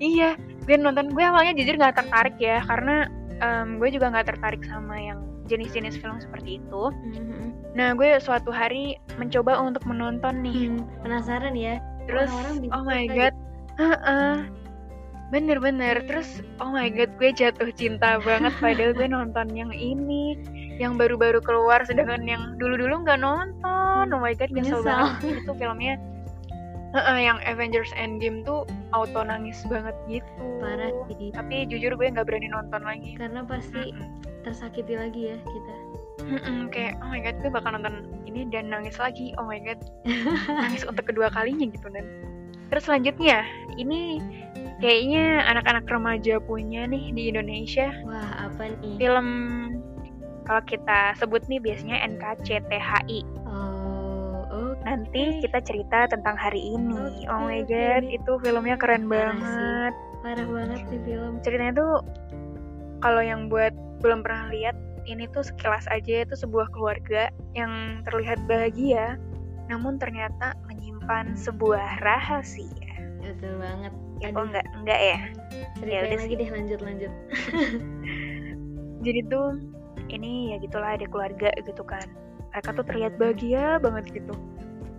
Iya, 0.00 0.38
gue 0.64 0.76
nonton 0.78 1.12
gue 1.12 1.20
awalnya 1.20 1.52
jujur 1.52 1.74
nggak 1.76 1.96
tertarik 1.96 2.36
ya 2.38 2.62
karena 2.64 3.10
em, 3.38 3.76
gue 3.76 3.88
juga 3.90 4.08
nggak 4.08 4.26
tertarik 4.26 4.62
sama 4.64 4.96
yang 4.96 5.20
jenis-jenis 5.44 5.98
film 5.98 6.16
seperti 6.18 6.60
itu. 6.60 6.82
Hmm, 6.88 7.50
Nah, 7.72 7.92
gue 7.92 8.16
suatu 8.18 8.48
hari 8.48 8.96
mencoba 9.16 9.60
untuk 9.60 9.84
menonton 9.84 10.40
nih. 10.40 10.72
hmm. 10.72 11.02
Penasaran 11.04 11.52
ya? 11.52 11.78
Terus, 12.06 12.26
Orang-orang 12.26 12.56
bilang 12.58 12.74
oh 12.74 12.82
my 12.84 13.04
god, 13.06 13.34
Heeh. 13.76 14.34
bener-bener. 15.28 15.96
Terus, 16.04 16.40
oh 16.58 16.68
my 16.68 16.88
god, 16.88 17.10
gue 17.16 17.30
jatuh 17.30 17.68
cinta 17.72 18.16
banget 18.18 18.52
padahal 18.58 18.92
gue 18.96 19.08
nonton 19.08 19.46
yang 19.52 19.70
ini, 19.70 20.40
yang 20.78 20.94
baru-baru 20.96 21.42
keluar, 21.42 21.82
sedangkan 21.84 22.24
yang 22.24 22.56
dulu-dulu 22.56 23.02
nggak 23.02 23.20
nonton. 23.20 24.04
Oh 24.14 24.20
my 24.22 24.32
god, 24.34 24.50
nyesel 24.54 24.80
banget 24.82 25.42
itu 25.42 25.52
filmnya. 25.58 25.98
Heeh, 26.96 27.18
yang 27.28 27.36
Avengers 27.44 27.92
Endgame 28.00 28.40
tuh 28.48 28.64
auto 28.96 29.20
nangis 29.20 29.60
banget 29.68 29.92
gitu. 30.08 30.44
Parah 30.56 30.88
sih. 31.12 31.28
Tapi 31.36 31.68
jujur 31.68 31.92
gue 31.92 32.08
nggak 32.08 32.24
berani 32.24 32.48
nonton 32.48 32.80
lagi. 32.80 33.12
Karena 33.20 33.44
pasti 33.44 33.92
Mm-mm. 33.92 34.40
tersakiti 34.40 34.96
lagi 34.96 35.34
ya 35.34 35.38
kita. 35.44 35.74
Mm-mm, 36.18 36.68
kayak 36.74 36.98
oh 36.98 37.08
my 37.14 37.22
god 37.22 37.36
gue 37.38 37.50
bakal 37.52 37.70
nonton 37.78 38.10
ini 38.26 38.42
dan 38.50 38.68
nangis 38.68 38.98
lagi 38.98 39.32
oh 39.38 39.46
my 39.46 39.62
god 39.62 39.78
nangis 40.66 40.82
untuk 40.82 41.06
kedua 41.06 41.30
kalinya 41.30 41.70
gitu 41.70 41.86
dan 41.94 42.04
terus 42.68 42.84
selanjutnya 42.90 43.46
ini 43.78 44.18
kayaknya 44.82 45.46
anak-anak 45.46 45.86
remaja 45.86 46.42
punya 46.42 46.84
nih 46.90 47.14
di 47.14 47.30
Indonesia 47.30 47.94
Wah, 48.04 48.50
apa 48.50 48.66
nih? 48.82 48.98
film 48.98 49.28
kalau 50.48 50.62
kita 50.64 51.12
sebut 51.14 51.44
nih 51.46 51.60
biasanya 51.60 52.00
NKCTHI 52.08 53.20
Oh, 53.44 54.42
oke. 54.48 54.80
nanti 54.82 55.38
kita 55.38 55.60
cerita 55.60 56.08
tentang 56.08 56.34
hari 56.34 56.72
ini 56.72 56.96
Oke, 56.96 57.28
oh 57.28 57.44
my 57.44 57.60
god 57.62 58.02
itu 58.02 58.32
filmnya 58.40 58.74
keren 58.74 59.04
Parah 59.06 59.36
banget 59.36 59.94
Parah 60.18 60.46
banget 60.48 60.80
nih 60.88 61.00
film. 61.04 61.32
ceritanya 61.40 61.74
tuh 61.76 61.92
kalau 62.98 63.20
yang 63.20 63.46
buat 63.46 63.70
belum 64.00 64.24
pernah 64.24 64.48
lihat 64.48 64.74
ini 65.04 65.28
tuh 65.28 65.40
sekilas 65.40 65.84
aja 65.88 66.24
itu 66.24 66.34
sebuah 66.34 66.68
keluarga 66.70 67.28
yang 67.52 68.02
terlihat 68.04 68.40
bahagia 68.44 69.20
namun 69.68 69.96
ternyata 69.96 70.56
menyimpan 70.64 71.36
sebuah 71.36 72.00
rahasia 72.00 72.72
Betul 73.20 73.60
banget. 73.60 73.92
ya 74.18 74.32
kok 74.32 74.44
enggak 74.48 74.66
enggak 74.74 74.98
ya 74.98 75.18
ceritain 75.76 76.00
udah 76.00 76.16
lagi 76.16 76.24
sih. 76.26 76.38
deh 76.40 76.50
lanjut 76.50 76.80
lanjut. 76.80 77.12
jadi 79.04 79.20
tuh 79.28 79.46
ini 80.10 80.52
ya 80.52 80.56
gitulah 80.58 80.96
ada 80.96 81.06
keluarga 81.06 81.52
gitu 81.60 81.82
kan. 81.84 82.04
Mereka 82.52 82.68
tuh 82.74 82.84
terlihat 82.84 83.20
bahagia 83.20 83.76
banget 83.78 84.08
gitu. 84.12 84.34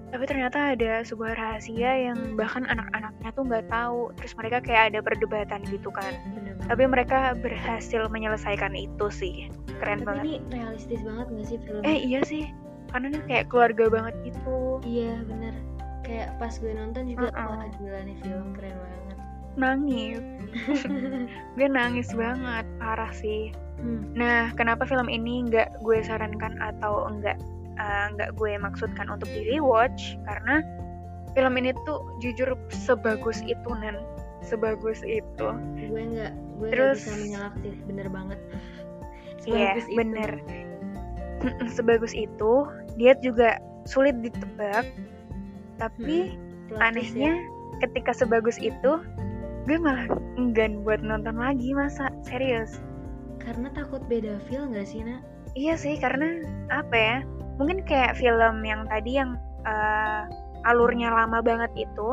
Tapi 0.10 0.26
ternyata 0.26 0.74
ada 0.74 1.06
sebuah 1.06 1.38
rahasia 1.38 2.10
yang 2.10 2.34
bahkan 2.34 2.66
anak-anaknya 2.66 3.30
tuh 3.30 3.44
nggak 3.46 3.66
tahu. 3.70 4.10
Terus 4.18 4.34
mereka 4.42 4.58
kayak 4.66 4.84
ada 4.94 5.00
perdebatan 5.06 5.62
gitu 5.70 5.94
kan. 5.94 6.18
Tapi 6.66 6.84
mereka 6.90 7.38
berhasil 7.38 8.10
menyelesaikan 8.10 8.74
itu 8.74 9.06
sih. 9.14 9.54
Keren 9.78 10.02
Tapi 10.02 10.08
banget. 10.10 10.24
ini 10.26 10.36
realistis 10.50 11.02
banget 11.06 11.26
gak 11.30 11.46
sih 11.46 11.58
filmnya? 11.62 11.86
eh 11.86 11.98
iya 12.02 12.20
sih. 12.26 12.50
Karena 12.90 13.06
ini 13.14 13.20
kayak 13.30 13.46
keluarga 13.54 13.86
banget 13.86 14.16
gitu. 14.26 14.82
Iya 14.82 15.14
bener. 15.30 15.54
Kayak 16.02 16.42
pas 16.42 16.58
gue 16.58 16.74
nonton 16.74 17.04
juga, 17.06 17.30
Uh-uh. 17.30 17.46
wah 17.54 17.66
gila 17.78 18.00
nih 18.02 18.18
film 18.26 18.48
keren 18.58 18.74
banget. 18.74 19.09
Nangis. 19.58 20.20
Gue 21.58 21.68
nangis 21.70 22.10
banget 22.14 22.66
parah 22.78 23.14
sih. 23.14 23.54
Hmm. 23.80 24.12
nah 24.12 24.52
kenapa 24.60 24.84
film 24.84 25.08
ini 25.08 25.48
nggak 25.48 25.80
gue 25.88 26.04
sarankan 26.04 26.60
atau 26.60 27.08
enggak 27.08 27.40
uh, 27.80 28.12
nggak 28.12 28.36
gue 28.36 28.60
maksudkan 28.60 29.08
untuk 29.08 29.32
di 29.32 29.56
rewatch 29.56 30.20
karena 30.28 30.60
film 31.32 31.56
ini 31.56 31.72
tuh 31.88 32.04
jujur 32.20 32.60
sebagus 32.68 33.40
itu 33.48 33.70
nan 33.80 34.04
sebagus 34.44 35.00
itu. 35.08 35.48
Gue 35.88 36.02
nggak, 36.12 36.34
gue 36.60 36.70
Terus- 36.76 37.08
bisa 37.08 37.16
menyalak 37.24 37.56
sih, 37.64 37.74
bener 37.88 38.08
banget. 38.12 38.40
Iya 39.48 39.80
Sebagus 39.80 39.86
itu. 39.88 39.96
bener. 39.96 40.32
Sebagus 41.72 42.14
itu 42.16 42.54
dia 43.00 43.16
juga 43.24 43.64
sulit 43.88 44.20
ditebak. 44.20 44.84
Tapi 45.80 46.36
twist 46.68 46.84
anehnya 46.84 47.40
ketika 47.80 48.12
sebagus 48.12 48.60
itu 48.60 49.00
gue 49.68 49.78
malah 49.80 50.08
enggan 50.40 50.84
buat 50.84 51.04
nonton 51.04 51.36
lagi 51.36 51.76
masa 51.76 52.14
serius. 52.24 52.80
Karena 53.40 53.72
takut 53.72 54.04
beda 54.08 54.40
feel 54.48 54.68
gak 54.70 54.88
sih, 54.88 55.02
Nak? 55.04 55.40
iya 55.58 55.74
sih 55.74 55.98
karena 55.98 56.46
apa 56.70 56.96
ya 56.96 57.18
mungkin 57.58 57.82
kayak 57.86 58.18
film 58.20 58.62
yang 58.62 58.86
tadi 58.86 59.18
yang 59.18 59.38
eh, 59.66 60.24
alurnya 60.68 61.10
lama 61.10 61.42
banget 61.42 61.72
itu 61.74 62.10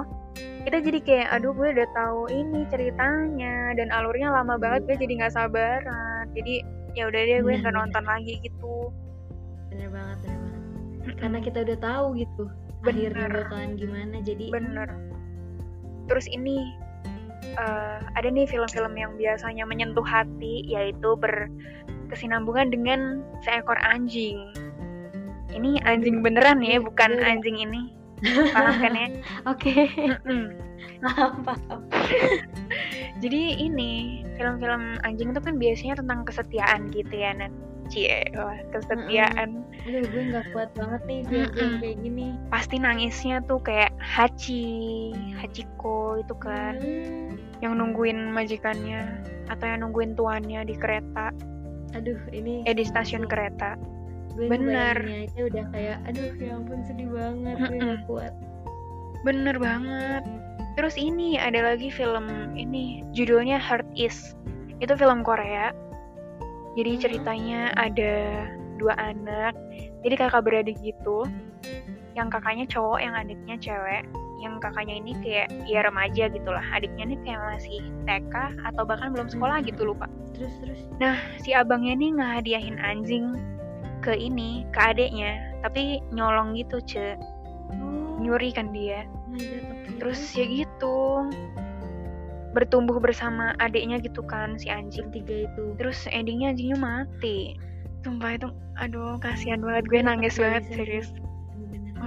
kita 0.65 0.83
jadi 0.83 1.01
kayak 1.03 1.29
aduh 1.31 1.55
gue 1.55 1.69
udah 1.77 1.89
tahu 1.95 2.21
ini 2.33 2.67
ceritanya 2.73 3.77
dan 3.79 3.89
alurnya 3.95 4.35
lama 4.35 4.59
banget 4.59 4.89
gue 4.89 4.97
jadi 4.99 5.13
nggak 5.23 5.35
sabaran 5.35 6.27
jadi 6.35 6.65
ya 6.97 7.07
udah 7.07 7.21
deh 7.23 7.39
gue 7.45 7.55
nggak 7.61 7.77
nonton 7.77 8.05
lagi 8.09 8.41
gitu 8.41 8.91
Bener 9.67 9.93
banget, 9.93 10.19
bener 10.25 10.41
banget. 10.41 11.17
Karena 11.21 11.39
kita 11.45 11.59
udah 11.69 11.79
tahu 11.85 12.07
gitu. 12.17 12.45
Bener. 12.81 13.13
Akhirnya 13.13 13.29
bakalan 13.29 13.71
gimana, 13.77 14.17
jadi 14.25 14.47
bener 14.49 14.89
terus 16.07 16.27
ini 16.31 16.71
eh, 17.55 17.99
ada 18.19 18.29
nih 18.29 18.49
film-film 18.51 18.95
yang 18.99 19.13
biasanya 19.15 19.63
menyentuh 19.63 20.05
hati 20.05 20.67
yaitu 20.67 21.15
berkesinambungan 21.21 22.75
dengan 22.75 23.23
seekor 23.47 23.79
anjing 23.87 24.51
ini 25.55 25.81
anjing 25.89 26.21
beneran 26.21 26.61
ya 26.61 26.83
bukan 26.83 27.17
iya. 27.17 27.37
anjing 27.37 27.57
ini 27.63 27.97
paham 28.53 28.77
kan 28.81 28.93
ya 28.97 29.09
Oke, 29.53 29.73
Mm-mm. 29.93 30.57
paham, 31.05 31.45
paham. 31.45 31.81
jadi 33.23 33.43
ini 33.61 34.25
film-film 34.41 34.97
anjing 35.05 35.33
itu 35.33 35.41
kan 35.41 35.55
biasanya 35.61 36.01
tentang 36.01 36.25
kesetiaan 36.25 36.89
gitu 36.93 37.13
ya 37.13 37.37
Nat 37.37 37.53
Cie, 37.87 38.27
wah 38.35 38.57
kesetiaan 38.75 39.63
Aduh, 39.87 40.03
gue 40.11 40.23
nggak 40.35 40.51
kuat 40.51 40.75
banget 40.75 41.03
nih 41.07 41.21
Mm-mm. 41.31 41.79
kayak 41.79 41.97
gini. 42.03 42.27
pasti 42.51 42.83
nangisnya 42.83 43.39
tuh 43.47 43.63
kayak 43.63 43.95
Hachi 44.03 45.15
Hachiko 45.39 46.19
itu 46.19 46.35
kan 46.41 46.75
Hmm. 46.83 47.46
Yang 47.65 47.79
nungguin 47.81 48.33
majikannya 48.33 49.25
atau 49.49 49.65
yang 49.65 49.87
nungguin 49.87 50.19
tuannya 50.19 50.67
di 50.67 50.75
kereta. 50.77 51.33
Aduh, 51.95 52.19
ini 52.35 52.67
eh 52.69 52.75
di 52.77 52.85
stasiun 52.85 53.25
kereta. 53.25 53.79
gue 54.37 54.53
bener. 54.53 55.01
aja 55.01 55.49
udah 55.49 55.65
kayak, 55.73 55.97
aduh 56.05 56.29
ya 56.37 56.61
ampun 56.61 56.85
sedih 56.85 57.09
banget, 57.09 57.57
Mm-mm. 57.57 57.81
nggak 57.81 58.01
kuat. 58.05 58.33
bener 59.25 59.57
banget. 59.57 60.23
Terus 60.77 60.93
ini 61.01 61.41
ada 61.41 61.73
lagi 61.73 61.89
film 61.89 62.53
ini 62.53 63.01
judulnya 63.17 63.57
Heart 63.57 63.89
Is. 63.97 64.37
Itu 64.85 64.93
film 64.93 65.25
Korea. 65.25 65.73
Jadi 66.77 67.01
ceritanya 67.01 67.73
ada 67.81 68.45
dua 68.77 68.93
anak. 69.01 69.57
Jadi 70.05 70.15
kakak 70.21 70.45
beradik 70.45 70.77
gitu 70.85 71.25
yang 72.17 72.33
kakaknya 72.33 72.69
cowok 72.69 73.01
yang 73.01 73.17
adiknya 73.17 73.57
cewek 73.61 74.05
yang 74.37 74.61
kakaknya 74.61 75.01
ini 75.01 75.13
kayak 75.25 75.49
ya 75.65 75.81
remaja 75.81 76.29
gitulah 76.29 76.65
adiknya 76.77 77.13
ini 77.13 77.17
kayak 77.25 77.41
masih 77.57 77.81
TK 78.05 78.35
atau 78.69 78.83
bahkan 78.85 79.13
belum 79.17 79.33
sekolah 79.33 79.65
gitu 79.65 79.89
lupa 79.89 80.07
Terus 80.37 80.55
terus. 80.61 80.81
si 81.41 81.57
abangnya 81.57 81.97
nih 81.97 82.11
ngehadiahin 82.21 82.77
anjing 82.77 83.33
ke 84.05 84.13
ini 84.13 84.69
ke 84.71 84.79
adeknya 84.79 85.57
tapi 85.65 86.05
nyolong 86.13 86.53
gitu 86.55 86.79
ce. 86.85 87.17
Oh, 87.73 88.21
nyuri 88.21 88.53
kan 88.53 88.71
dia. 88.71 89.09
Terus 89.97 90.21
ya 90.37 90.45
gitu. 90.45 91.27
Bertumbuh 92.53 93.01
bersama 93.01 93.57
adiknya 93.61 93.97
gitu 94.05 94.21
kan 94.29 94.61
si 94.61 94.69
anjing. 94.69 95.09
Bertiga 95.09 95.49
itu. 95.49 95.65
terus 95.81 96.05
endingnya 96.13 96.53
anjingnya 96.53 96.79
mati. 96.79 97.57
Sumpah 98.05 98.37
itu 98.37 98.49
aduh 98.77 99.17
kasihan 99.19 99.65
banget. 99.65 99.85
Gue 99.89 100.01
nangis 100.05 100.37
banget 100.37 100.69
serius 100.69 101.09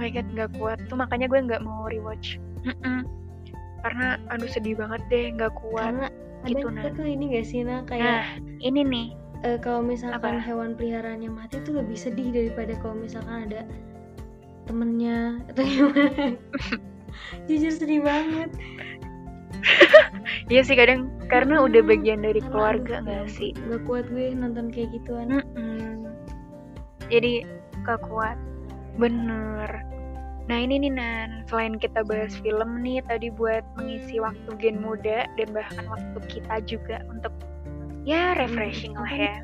my 0.00 0.08
god 0.08 0.24
nggak 0.32 0.50
kuat 0.56 0.80
tuh 0.88 0.96
makanya 0.96 1.28
gue 1.28 1.40
nggak 1.44 1.60
mau 1.60 1.84
rewatch 1.86 2.40
Mm-mm. 2.64 3.04
karena 3.80 4.16
aduh 4.28 4.48
sedih 4.48 4.74
banget 4.74 5.00
deh 5.08 5.32
nggak 5.36 5.52
kuat 5.54 5.92
Karena 5.92 6.08
gitu, 6.48 6.66
ada 6.72 6.88
Nan. 6.88 6.96
tuh 6.96 7.04
ini 7.04 7.24
gak 7.36 7.44
sih, 7.44 7.60
Nah, 7.60 7.84
kayak 7.84 8.00
nah 8.00 8.24
ini 8.58 8.80
nih 8.80 9.06
eh, 9.42 9.58
kalau 9.60 9.84
misalkan 9.84 10.36
Apa? 10.36 10.40
hewan 10.40 10.72
peliharaannya 10.72 11.28
mati 11.28 11.60
tuh 11.60 11.76
lebih 11.76 11.96
sedih 11.96 12.32
daripada 12.32 12.72
kalau 12.80 12.96
misalkan 12.96 13.44
ada 13.44 13.60
temennya 14.64 15.36
atau 15.52 15.62
gimana 15.68 16.36
jujur 17.44 17.72
sedih 17.72 18.00
banget 18.00 18.48
iya 20.52 20.64
sih 20.64 20.72
kadang 20.72 21.12
karena 21.28 21.60
udah 21.60 21.84
Hmm, 21.84 21.90
bagian 21.92 22.20
dari 22.24 22.40
keluarga 22.40 23.04
nggak 23.04 23.28
sih 23.28 23.52
nggak 23.68 23.84
kuat 23.84 24.08
gue 24.08 24.32
nonton 24.32 24.72
kayak 24.72 24.88
gituan 24.96 25.28
Mm-mm. 25.28 26.08
Jadi 27.10 27.42
gak 27.82 28.06
kuat. 28.06 28.38
Bener. 28.96 29.70
Nah 30.50 30.58
ini 30.58 30.82
nih 30.82 30.92
Nan, 30.98 31.46
selain 31.46 31.78
kita 31.78 32.02
bahas 32.02 32.34
film 32.42 32.82
nih 32.82 32.98
tadi 33.06 33.30
buat 33.30 33.62
mengisi 33.78 34.18
waktu 34.18 34.50
gen 34.58 34.82
muda 34.82 35.30
dan 35.38 35.48
bahkan 35.54 35.86
waktu 35.86 36.18
kita 36.26 36.58
juga 36.66 37.06
untuk 37.06 37.30
ya 38.02 38.34
refreshing 38.34 38.98
lah 38.98 39.12
ya. 39.14 39.36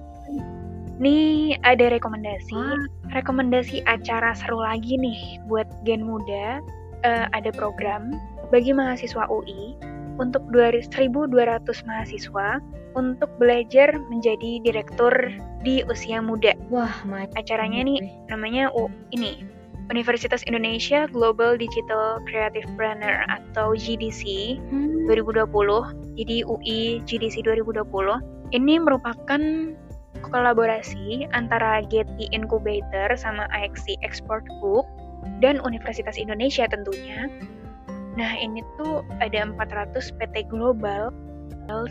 Nih 0.99 1.55
ada 1.63 1.93
rekomendasi, 1.93 2.57
Wah. 2.57 2.83
rekomendasi 3.15 3.87
acara 3.87 4.35
seru 4.35 4.59
lagi 4.59 4.99
nih 4.99 5.39
buat 5.47 5.69
gen 5.87 6.03
muda. 6.03 6.59
Eh, 7.07 7.27
ada 7.31 7.55
program 7.55 8.11
bagi 8.51 8.75
mahasiswa 8.75 9.29
UI 9.31 9.79
untuk 10.19 10.43
200 10.51 10.89
1.200 10.91 11.87
mahasiswa 11.87 12.59
untuk 12.97 13.29
belajar 13.37 13.93
menjadi 14.09 14.65
direktur 14.65 15.13
di 15.63 15.85
usia 15.87 16.25
muda. 16.25 16.57
wah 16.73 17.05
my 17.05 17.29
Acaranya 17.37 17.85
nih 17.85 18.01
namanya 18.33 18.73
U 18.73 18.89
ini 19.13 19.45
Universitas 19.87 20.43
Indonesia 20.51 21.07
Global 21.07 21.55
Digital 21.55 22.19
Creative 22.27 22.67
Planner 22.75 23.23
atau 23.31 23.77
GDC 23.79 24.57
Hmm, 24.73 25.07
2020. 25.07 25.47
Jadi 26.19 26.43
UI 26.43 27.05
GDC 27.07 27.47
2020 27.47 27.87
ini 28.51 28.75
merupakan 28.83 29.41
kolaborasi 30.33 31.29
antara 31.31 31.85
Getty 31.87 32.33
Incubator 32.35 33.15
sama 33.15 33.47
AXI 33.55 33.95
Export 34.03 34.43
Group 34.59 34.89
dan 35.39 35.63
Universitas 35.63 36.19
Indonesia 36.19 36.67
tentunya. 36.67 37.31
Nah, 38.17 38.33
ini 38.41 38.65
tuh 38.81 39.05
ada 39.21 39.45
400 39.45 39.93
PT 40.17 40.49
global 40.49 41.13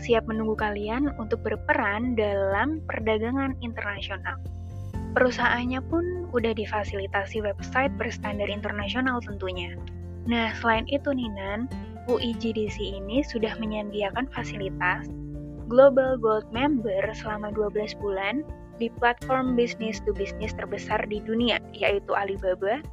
siap 0.00 0.24
menunggu 0.28 0.56
kalian 0.56 1.12
untuk 1.20 1.40
berperan 1.44 2.16
dalam 2.16 2.80
perdagangan 2.88 3.56
internasional. 3.60 4.36
perusahaannya 5.16 5.80
pun 5.88 6.28
udah 6.36 6.52
difasilitasi 6.52 7.40
website 7.40 7.88
berstandar 7.96 8.52
internasional 8.52 9.16
tentunya. 9.24 9.72
Nah, 10.28 10.52
selain 10.60 10.84
itu 10.92 11.08
nih 11.08 11.32
Nan, 11.32 11.72
UIGDC 12.04 12.76
ini 13.00 13.24
sudah 13.24 13.56
menyediakan 13.56 14.28
fasilitas 14.28 15.08
Global 15.66 16.20
Gold 16.20 16.46
Member 16.52 17.02
selama 17.16 17.50
12 17.50 17.96
bulan 17.98 18.44
di 18.76 18.92
platform 19.00 19.56
bisnis 19.56 19.98
to 20.04 20.12
bisnis 20.12 20.52
terbesar 20.54 21.00
di 21.08 21.18
dunia, 21.24 21.58
yaitu 21.74 22.12
Alibaba, 22.12 22.84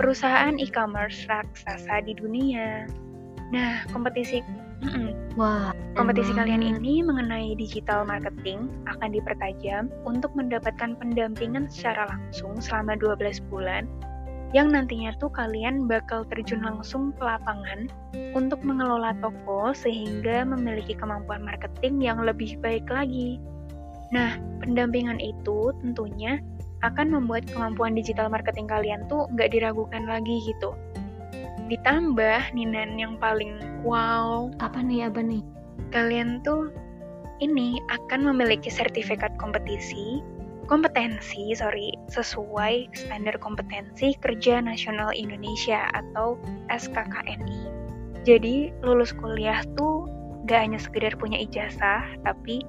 perusahaan 0.00 0.56
e-commerce 0.56 1.26
raksasa 1.28 2.06
di 2.06 2.16
dunia. 2.16 2.88
Nah, 3.52 3.84
kompetisi 3.92 4.40
mm-mm. 4.82 5.14
Wah, 5.38 5.72
kompetisi 5.96 6.34
keren 6.36 6.44
kalian 6.44 6.62
ini 6.76 7.00
mengenai 7.00 7.56
digital 7.56 8.04
marketing 8.04 8.68
akan 8.84 9.14
dipertajam 9.14 9.88
untuk 10.04 10.34
mendapatkan 10.36 10.98
pendampingan 10.98 11.70
secara 11.72 12.10
langsung 12.10 12.60
selama 12.60 12.98
12 13.00 13.40
bulan 13.48 13.88
yang 14.52 14.68
nantinya 14.68 15.16
tuh 15.16 15.32
kalian 15.32 15.88
bakal 15.88 16.28
terjun 16.28 16.60
langsung 16.60 17.16
ke 17.16 17.24
lapangan 17.24 17.88
untuk 18.36 18.60
mengelola 18.60 19.16
toko 19.24 19.72
sehingga 19.72 20.44
memiliki 20.44 20.92
kemampuan 20.92 21.40
marketing 21.40 22.04
yang 22.04 22.20
lebih 22.20 22.60
baik 22.60 22.84
lagi. 22.92 23.40
Nah, 24.12 24.36
pendampingan 24.60 25.16
itu 25.24 25.72
tentunya 25.80 26.36
akan 26.84 27.16
membuat 27.16 27.48
kemampuan 27.48 27.96
digital 27.96 28.28
marketing 28.28 28.68
kalian 28.68 29.08
tuh 29.08 29.24
nggak 29.32 29.56
diragukan 29.56 30.04
lagi 30.04 30.44
gitu. 30.44 30.76
Ditambah, 31.72 32.52
Ninan 32.52 33.00
yang 33.00 33.16
paling 33.16 33.56
wow, 33.80 34.52
Apa 34.60 34.84
nih, 34.84 35.08
apa 35.08 35.24
nih? 35.24 35.40
kalian 35.92 36.40
tuh 36.44 36.72
ini 37.40 37.80
akan 37.92 38.28
memiliki 38.28 38.68
sertifikat 38.72 39.32
kompetisi, 39.36 40.20
kompetensi, 40.68 41.52
sorry, 41.52 41.92
sesuai 42.08 42.92
standar 42.96 43.36
kompetensi 43.40 44.16
kerja 44.20 44.60
nasional 44.60 45.12
Indonesia 45.12 45.88
atau 45.92 46.40
SKKNI. 46.72 47.68
Jadi, 48.22 48.70
lulus 48.84 49.12
kuliah 49.16 49.60
tuh 49.74 50.06
gak 50.46 50.64
hanya 50.64 50.78
sekedar 50.78 51.12
punya 51.18 51.40
ijazah, 51.40 52.04
tapi 52.22 52.62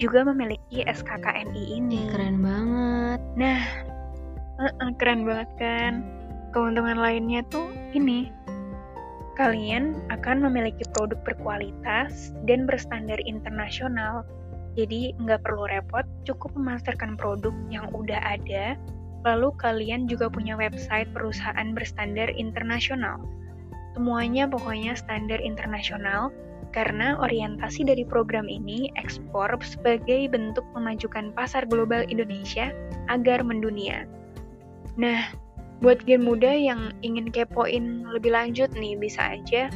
juga 0.00 0.24
memiliki 0.24 0.86
SKKNI 0.86 1.64
ini. 1.82 2.08
Keren 2.08 2.38
banget. 2.40 3.20
Nah, 3.36 3.60
eh-eh, 4.62 4.90
keren 4.96 5.26
banget 5.26 5.50
kan? 5.58 5.92
Keuntungan 6.54 7.00
lainnya 7.00 7.42
tuh 7.50 7.68
ini, 7.96 8.30
kalian 9.34 9.96
akan 10.12 10.44
memiliki 10.44 10.84
produk 10.92 11.18
berkualitas 11.24 12.30
dan 12.44 12.68
berstandar 12.68 13.18
internasional. 13.24 14.26
Jadi 14.76 15.12
nggak 15.20 15.44
perlu 15.44 15.68
repot, 15.68 16.04
cukup 16.24 16.52
memasarkan 16.56 17.16
produk 17.16 17.52
yang 17.68 17.88
udah 17.92 18.20
ada. 18.20 18.76
Lalu 19.22 19.54
kalian 19.60 20.10
juga 20.10 20.32
punya 20.32 20.56
website 20.58 21.08
perusahaan 21.12 21.76
berstandar 21.76 22.32
internasional. 22.34 23.20
Semuanya 23.92 24.48
pokoknya 24.48 24.96
standar 24.96 25.38
internasional 25.38 26.32
karena 26.72 27.20
orientasi 27.20 27.84
dari 27.84 28.02
program 28.08 28.48
ini 28.48 28.88
ekspor 28.96 29.52
sebagai 29.60 30.32
bentuk 30.32 30.64
memajukan 30.72 31.30
pasar 31.36 31.68
global 31.68 32.02
Indonesia 32.08 32.72
agar 33.12 33.44
mendunia. 33.44 34.08
Nah, 34.96 35.28
buat 35.82 35.98
gen 36.06 36.22
muda 36.22 36.48
yang 36.48 36.94
ingin 37.02 37.28
kepoin 37.28 38.06
lebih 38.08 38.30
lanjut 38.30 38.70
nih, 38.72 38.94
bisa 38.94 39.34
aja 39.34 39.66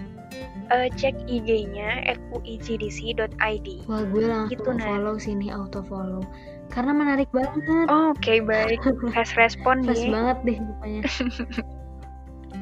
eh, 0.68 0.88
cek 0.94 1.14
IG-nya 1.26 2.06
at 2.06 2.18
uigdc.id. 2.32 3.68
Wah, 3.86 4.02
gue 4.04 4.24
langsung 4.24 4.50
Gitu, 4.50 4.70
follow 4.80 5.14
sini, 5.16 5.46
auto 5.50 5.82
follow. 5.82 6.22
Karena 6.66 6.90
menarik 6.90 7.30
banget. 7.30 7.62
Oh, 7.86 8.10
Oke, 8.10 8.42
baik. 8.42 8.82
Fast 9.14 9.34
respon 9.34 9.86
ya. 9.86 10.10
banget 10.10 10.38
deh 10.42 10.58
pokoknya. 10.58 11.02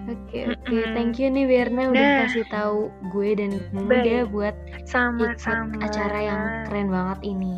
Oke 0.04 0.38
oke, 0.52 0.68
Mm-mm. 0.68 0.92
thank 0.92 1.16
you 1.16 1.28
nih 1.28 1.48
Berna 1.48 1.88
udah 1.88 1.96
Nah. 2.04 2.18
kasih 2.20 2.44
tahu 2.48 2.92
gue 3.08 3.30
dan 3.32 3.50
muda 3.72 4.28
buat 4.28 4.52
ikut 4.68 4.84
Sama-sama. 4.84 5.80
acara 5.80 6.18
yang 6.20 6.42
keren 6.68 6.88
banget 6.92 7.18
ini. 7.24 7.56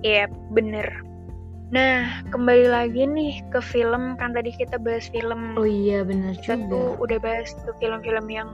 Iya, 0.00 0.24
bener. 0.52 0.88
Nah, 1.66 2.22
kembali 2.30 2.70
lagi 2.70 3.02
nih 3.04 3.42
ke 3.50 3.58
film. 3.58 4.14
Kan 4.16 4.30
tadi 4.30 4.54
kita 4.54 4.78
bahas 4.78 5.10
film. 5.10 5.58
Oh 5.58 5.66
iya 5.66 6.06
kita 6.06 6.54
juga. 6.54 6.70
tuh 6.70 6.86
udah 7.00 7.18
bahas 7.18 7.50
tuh 7.58 7.74
film-film 7.76 8.26
yang 8.30 8.48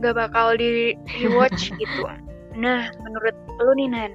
gak 0.00 0.16
bakal 0.16 0.56
di 0.56 0.96
rewatch 1.20 1.68
gitu. 1.80 2.08
Nah, 2.56 2.88
menurut 3.02 3.36
lu 3.60 3.72
nih 3.76 3.88
Nan, 3.88 4.12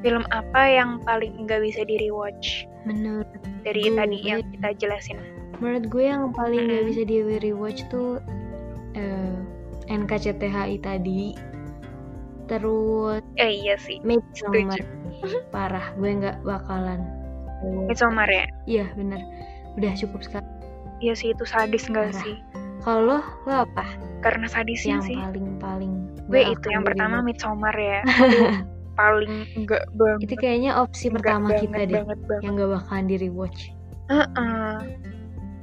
film 0.00 0.24
apa 0.30 0.62
yang 0.64 1.02
paling 1.02 1.44
nggak 1.44 1.60
bisa 1.60 1.82
di 1.82 1.98
rewatch 1.98 2.64
Menurut 2.84 3.26
dari 3.62 3.82
Gue- 3.84 3.96
tadi 3.96 4.18
yang 4.22 4.40
kita 4.54 4.70
jelasin? 4.78 5.18
menurut 5.56 5.88
gue 5.88 6.04
yang 6.04 6.36
paling 6.36 6.68
nggak 6.68 6.84
Mm-mm. 6.84 6.90
bisa 6.92 7.02
di 7.02 7.16
rewatch 7.40 7.80
tuh 7.88 8.20
eh, 8.92 9.34
NKCTHI 9.88 10.76
tadi. 10.78 11.32
Terus 12.46 13.24
Eh 13.34 13.64
iya 13.64 13.74
sih, 13.76 13.98
Midsommar. 14.00 14.78
Parah, 15.54 15.96
gue 15.96 16.10
nggak 16.12 16.44
bakalan. 16.44 17.02
Rewatch. 17.62 17.88
Midsommar 17.92 18.28
ya. 18.28 18.46
Iya 18.66 18.86
bener. 18.96 19.20
Udah 19.76 19.92
cukup 19.96 20.20
sekali. 20.24 20.46
Iya 21.00 21.12
sih 21.12 21.28
itu 21.36 21.44
sadis 21.44 21.84
Parah. 21.92 22.12
sih? 22.24 22.36
Kalau 22.80 23.00
lo, 23.04 23.18
lo 23.44 23.54
apa? 23.68 23.84
Karena 24.24 24.46
sadisnya 24.48 25.00
yang 25.00 25.04
sih. 25.04 25.18
paling 25.18 25.46
paling 25.60 25.92
Gue 26.26 26.42
itu 26.42 26.66
yang 26.72 26.82
pertama 26.82 27.20
rewatch? 27.22 27.28
Midsommar 27.36 27.76
ya. 27.76 28.00
Paling 28.96 29.44
enggak 29.60 29.84
banget. 29.92 30.24
itu 30.24 30.34
kayaknya 30.40 30.72
opsi 30.80 31.12
Nggak 31.12 31.20
pertama 31.20 31.48
banget, 31.52 31.60
kita 31.68 31.80
deh 31.84 31.96
banget, 32.00 32.18
banget. 32.24 32.40
yang 32.40 32.52
gak 32.56 32.70
bakalan 32.80 33.04
di 33.04 33.16
rewatch 33.20 33.60
Heeh. 34.08 34.72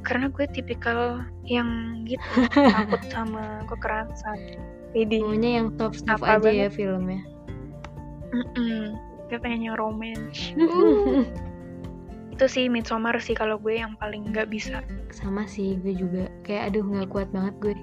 Karena 0.06 0.26
gue 0.30 0.46
tipikal 0.54 1.00
yang 1.42 1.70
gitu 2.06 2.22
takut 2.78 3.02
sama 3.10 3.66
kekerasan. 3.66 4.38
Jadi, 4.94 5.18
maunya 5.26 5.52
yang 5.58 5.74
top 5.82 5.98
stuff 5.98 6.22
aja 6.22 6.46
ya 6.46 6.70
banget? 6.70 6.78
filmnya 6.78 7.22
mm 8.34 8.94
gue 9.34 9.38
pengen 9.42 9.66
yang 9.66 9.78
romance. 9.82 10.54
itu 12.34 12.46
sih 12.50 12.66
Midsommar 12.68 13.16
sih 13.22 13.38
kalau 13.38 13.56
gue 13.56 13.78
yang 13.78 13.94
paling 13.98 14.34
nggak 14.34 14.50
bisa. 14.50 14.82
sama 15.14 15.46
sih 15.46 15.78
gue 15.80 15.94
juga 15.94 16.28
kayak 16.42 16.74
aduh 16.74 16.82
nggak 16.84 17.10
kuat 17.14 17.30
banget 17.30 17.54
gue 17.62 17.74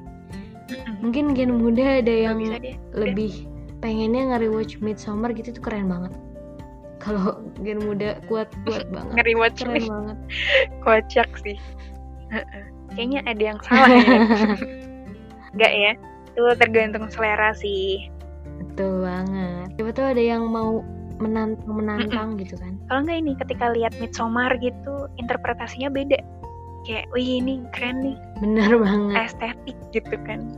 mungkin 0.99 1.35
gen 1.35 1.55
muda 1.59 1.99
ada 1.99 2.07
Nggak 2.07 2.23
yang 2.23 2.37
bisa 2.39 2.57
lebih 2.95 3.33
pengennya 3.81 4.35
nge-rewatch 4.35 4.79
Midsommar 4.79 5.33
gitu 5.33 5.51
tuh 5.51 5.63
keren 5.63 5.87
banget 5.91 6.13
kalau 7.01 7.41
gen 7.65 7.81
muda 7.81 8.21
kuat 8.29 8.51
kuat 8.69 8.87
banget 8.95 9.15
Nge-rewatch 9.17 9.59
keren 9.63 9.75
nih. 9.79 9.87
banget 9.89 10.19
Kocak 10.85 11.31
sih. 11.41 11.57
Kayaknya 12.91 13.21
ada 13.27 13.43
yang 13.43 13.59
salah 13.65 13.89
ya. 13.89 14.19
Enggak 15.55 15.73
ya? 15.75 15.93
Itu 16.35 16.43
tergantung 16.59 17.07
selera 17.11 17.51
sih. 17.55 18.07
betul 18.61 19.03
banget 19.03 19.67
siapa 19.75 19.91
tuh 19.91 20.07
ada 20.13 20.21
yang 20.23 20.45
mau 20.47 20.85
menantang 21.21 21.71
menantang 21.77 22.29
gitu 22.41 22.57
kan 22.57 22.75
Kalau 22.89 23.01
nggak 23.05 23.19
ini 23.21 23.33
ketika 23.37 23.67
lihat 23.77 23.93
Midsommar 24.01 24.57
gitu, 24.59 25.07
interpretasinya 25.21 25.93
beda. 25.93 26.19
Kayak, 26.89 27.13
wih 27.13 27.45
ini 27.45 27.61
keren 27.77 28.01
nih, 28.01 28.17
bener 28.41 28.81
banget 28.81 29.29
estetik 29.29 29.77
gitu 29.93 30.17
kan. 30.25 30.49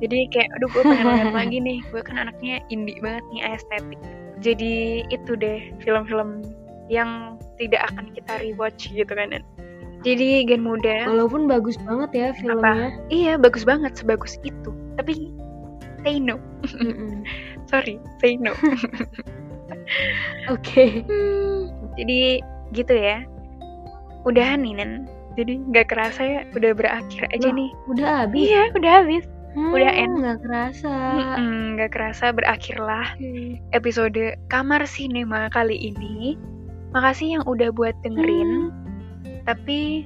Jadi 0.00 0.30
kayak, 0.32 0.48
aduh 0.56 0.68
gue 0.72 0.82
pengen 0.82 1.06
lihat 1.12 1.32
lagi 1.44 1.58
nih, 1.60 1.78
gue 1.92 2.00
kan 2.00 2.16
anaknya 2.16 2.64
indie 2.72 2.96
banget 3.04 3.20
nih 3.28 3.40
estetik. 3.52 4.00
Jadi 4.40 5.04
itu 5.12 5.36
deh 5.36 5.60
film-film 5.84 6.40
yang 6.88 7.36
tidak 7.60 7.84
akan 7.92 8.08
kita 8.16 8.32
rewatch 8.40 8.88
gitu 8.88 9.12
kan. 9.12 9.44
Jadi 10.06 10.46
gen 10.48 10.62
muda, 10.64 11.10
walaupun 11.10 11.50
bagus 11.50 11.74
banget 11.82 12.10
ya 12.14 12.28
filmnya 12.30 12.94
iya 13.10 13.34
bagus 13.34 13.66
banget 13.66 13.98
sebagus 13.98 14.38
itu. 14.46 14.70
Tapi 14.96 15.34
say 16.06 16.16
no, 16.22 16.40
sorry, 17.70 18.00
say 18.22 18.38
no. 18.40 18.54
oke 20.54 20.84
Hmm, 21.04 21.68
jadi 21.98 22.40
gitu 22.72 22.94
ya. 22.94 23.24
Udahan 24.28 24.60
nih 24.60 24.76
Nen. 24.82 24.92
Jadi 25.38 25.62
nggak 25.70 25.88
kerasa 25.94 26.20
ya 26.26 26.40
udah 26.52 26.74
berakhir 26.74 27.30
aja 27.30 27.48
Loh, 27.48 27.56
nih. 27.56 27.70
udah 27.94 28.08
habis 28.26 28.44
Iya 28.50 28.62
udah 28.74 28.92
habis. 29.02 29.24
Hmm, 29.56 29.72
udah 29.72 29.90
end. 29.90 30.14
nggak 30.20 30.38
kerasa 30.44 30.92
Nggak 31.40 31.90
kerasa 31.96 32.24
berakhirlah 32.34 33.06
episode 33.72 34.36
Kamar 34.52 34.84
Sinema 34.84 35.48
kali 35.48 35.78
ini. 35.78 36.36
Makasih 36.92 37.40
yang 37.40 37.44
udah 37.48 37.72
buat 37.72 37.96
dengerin. 38.04 38.68
Tapi 39.48 40.04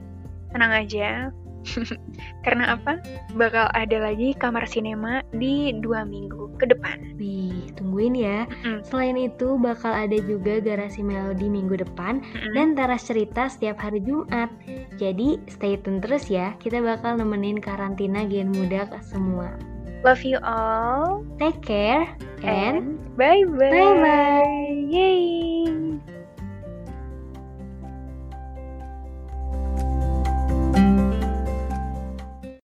tenang 0.55 0.73
aja. 0.87 1.33
Karena 2.45 2.77
apa? 2.77 2.99
Bakal 3.35 3.71
ada 3.73 3.97
lagi 4.03 4.35
Kamar 4.37 4.67
Sinema 4.67 5.23
di 5.35 5.73
dua 5.81 6.03
minggu 6.07 6.55
ke 6.59 6.69
depan. 6.69 7.17
Wih, 7.17 7.71
tungguin 7.79 8.15
ya. 8.19 8.45
Mm-mm, 8.47 8.83
Selain 8.87 9.17
itu, 9.19 9.57
bakal 9.59 9.95
ada 9.95 10.19
juga 10.23 10.59
garasi 10.59 11.01
melodi 11.03 11.47
minggu 11.47 11.81
depan 11.81 12.23
mm-mm. 12.23 12.53
dan 12.55 12.75
teras 12.75 13.07
cerita 13.07 13.47
setiap 13.49 13.79
hari 13.79 14.03
Jumat. 14.03 14.51
Jadi, 14.99 15.41
stay 15.49 15.79
tune 15.81 16.03
terus 16.03 16.29
ya. 16.29 16.55
Kita 16.59 16.83
bakal 16.83 17.19
nemenin 17.19 17.59
karantina 17.59 18.27
gen 18.27 18.53
muda 18.53 18.87
ke 18.91 18.99
semua. 19.07 19.55
Love 20.03 20.27
you 20.27 20.43
all. 20.43 21.23
Take 21.39 21.63
care 21.63 22.11
and 22.43 22.99
And 22.99 22.99
bye 23.15 23.47
bye. 23.47 23.71
Bye-bye. 23.71 24.91
Yay. 24.91 26.03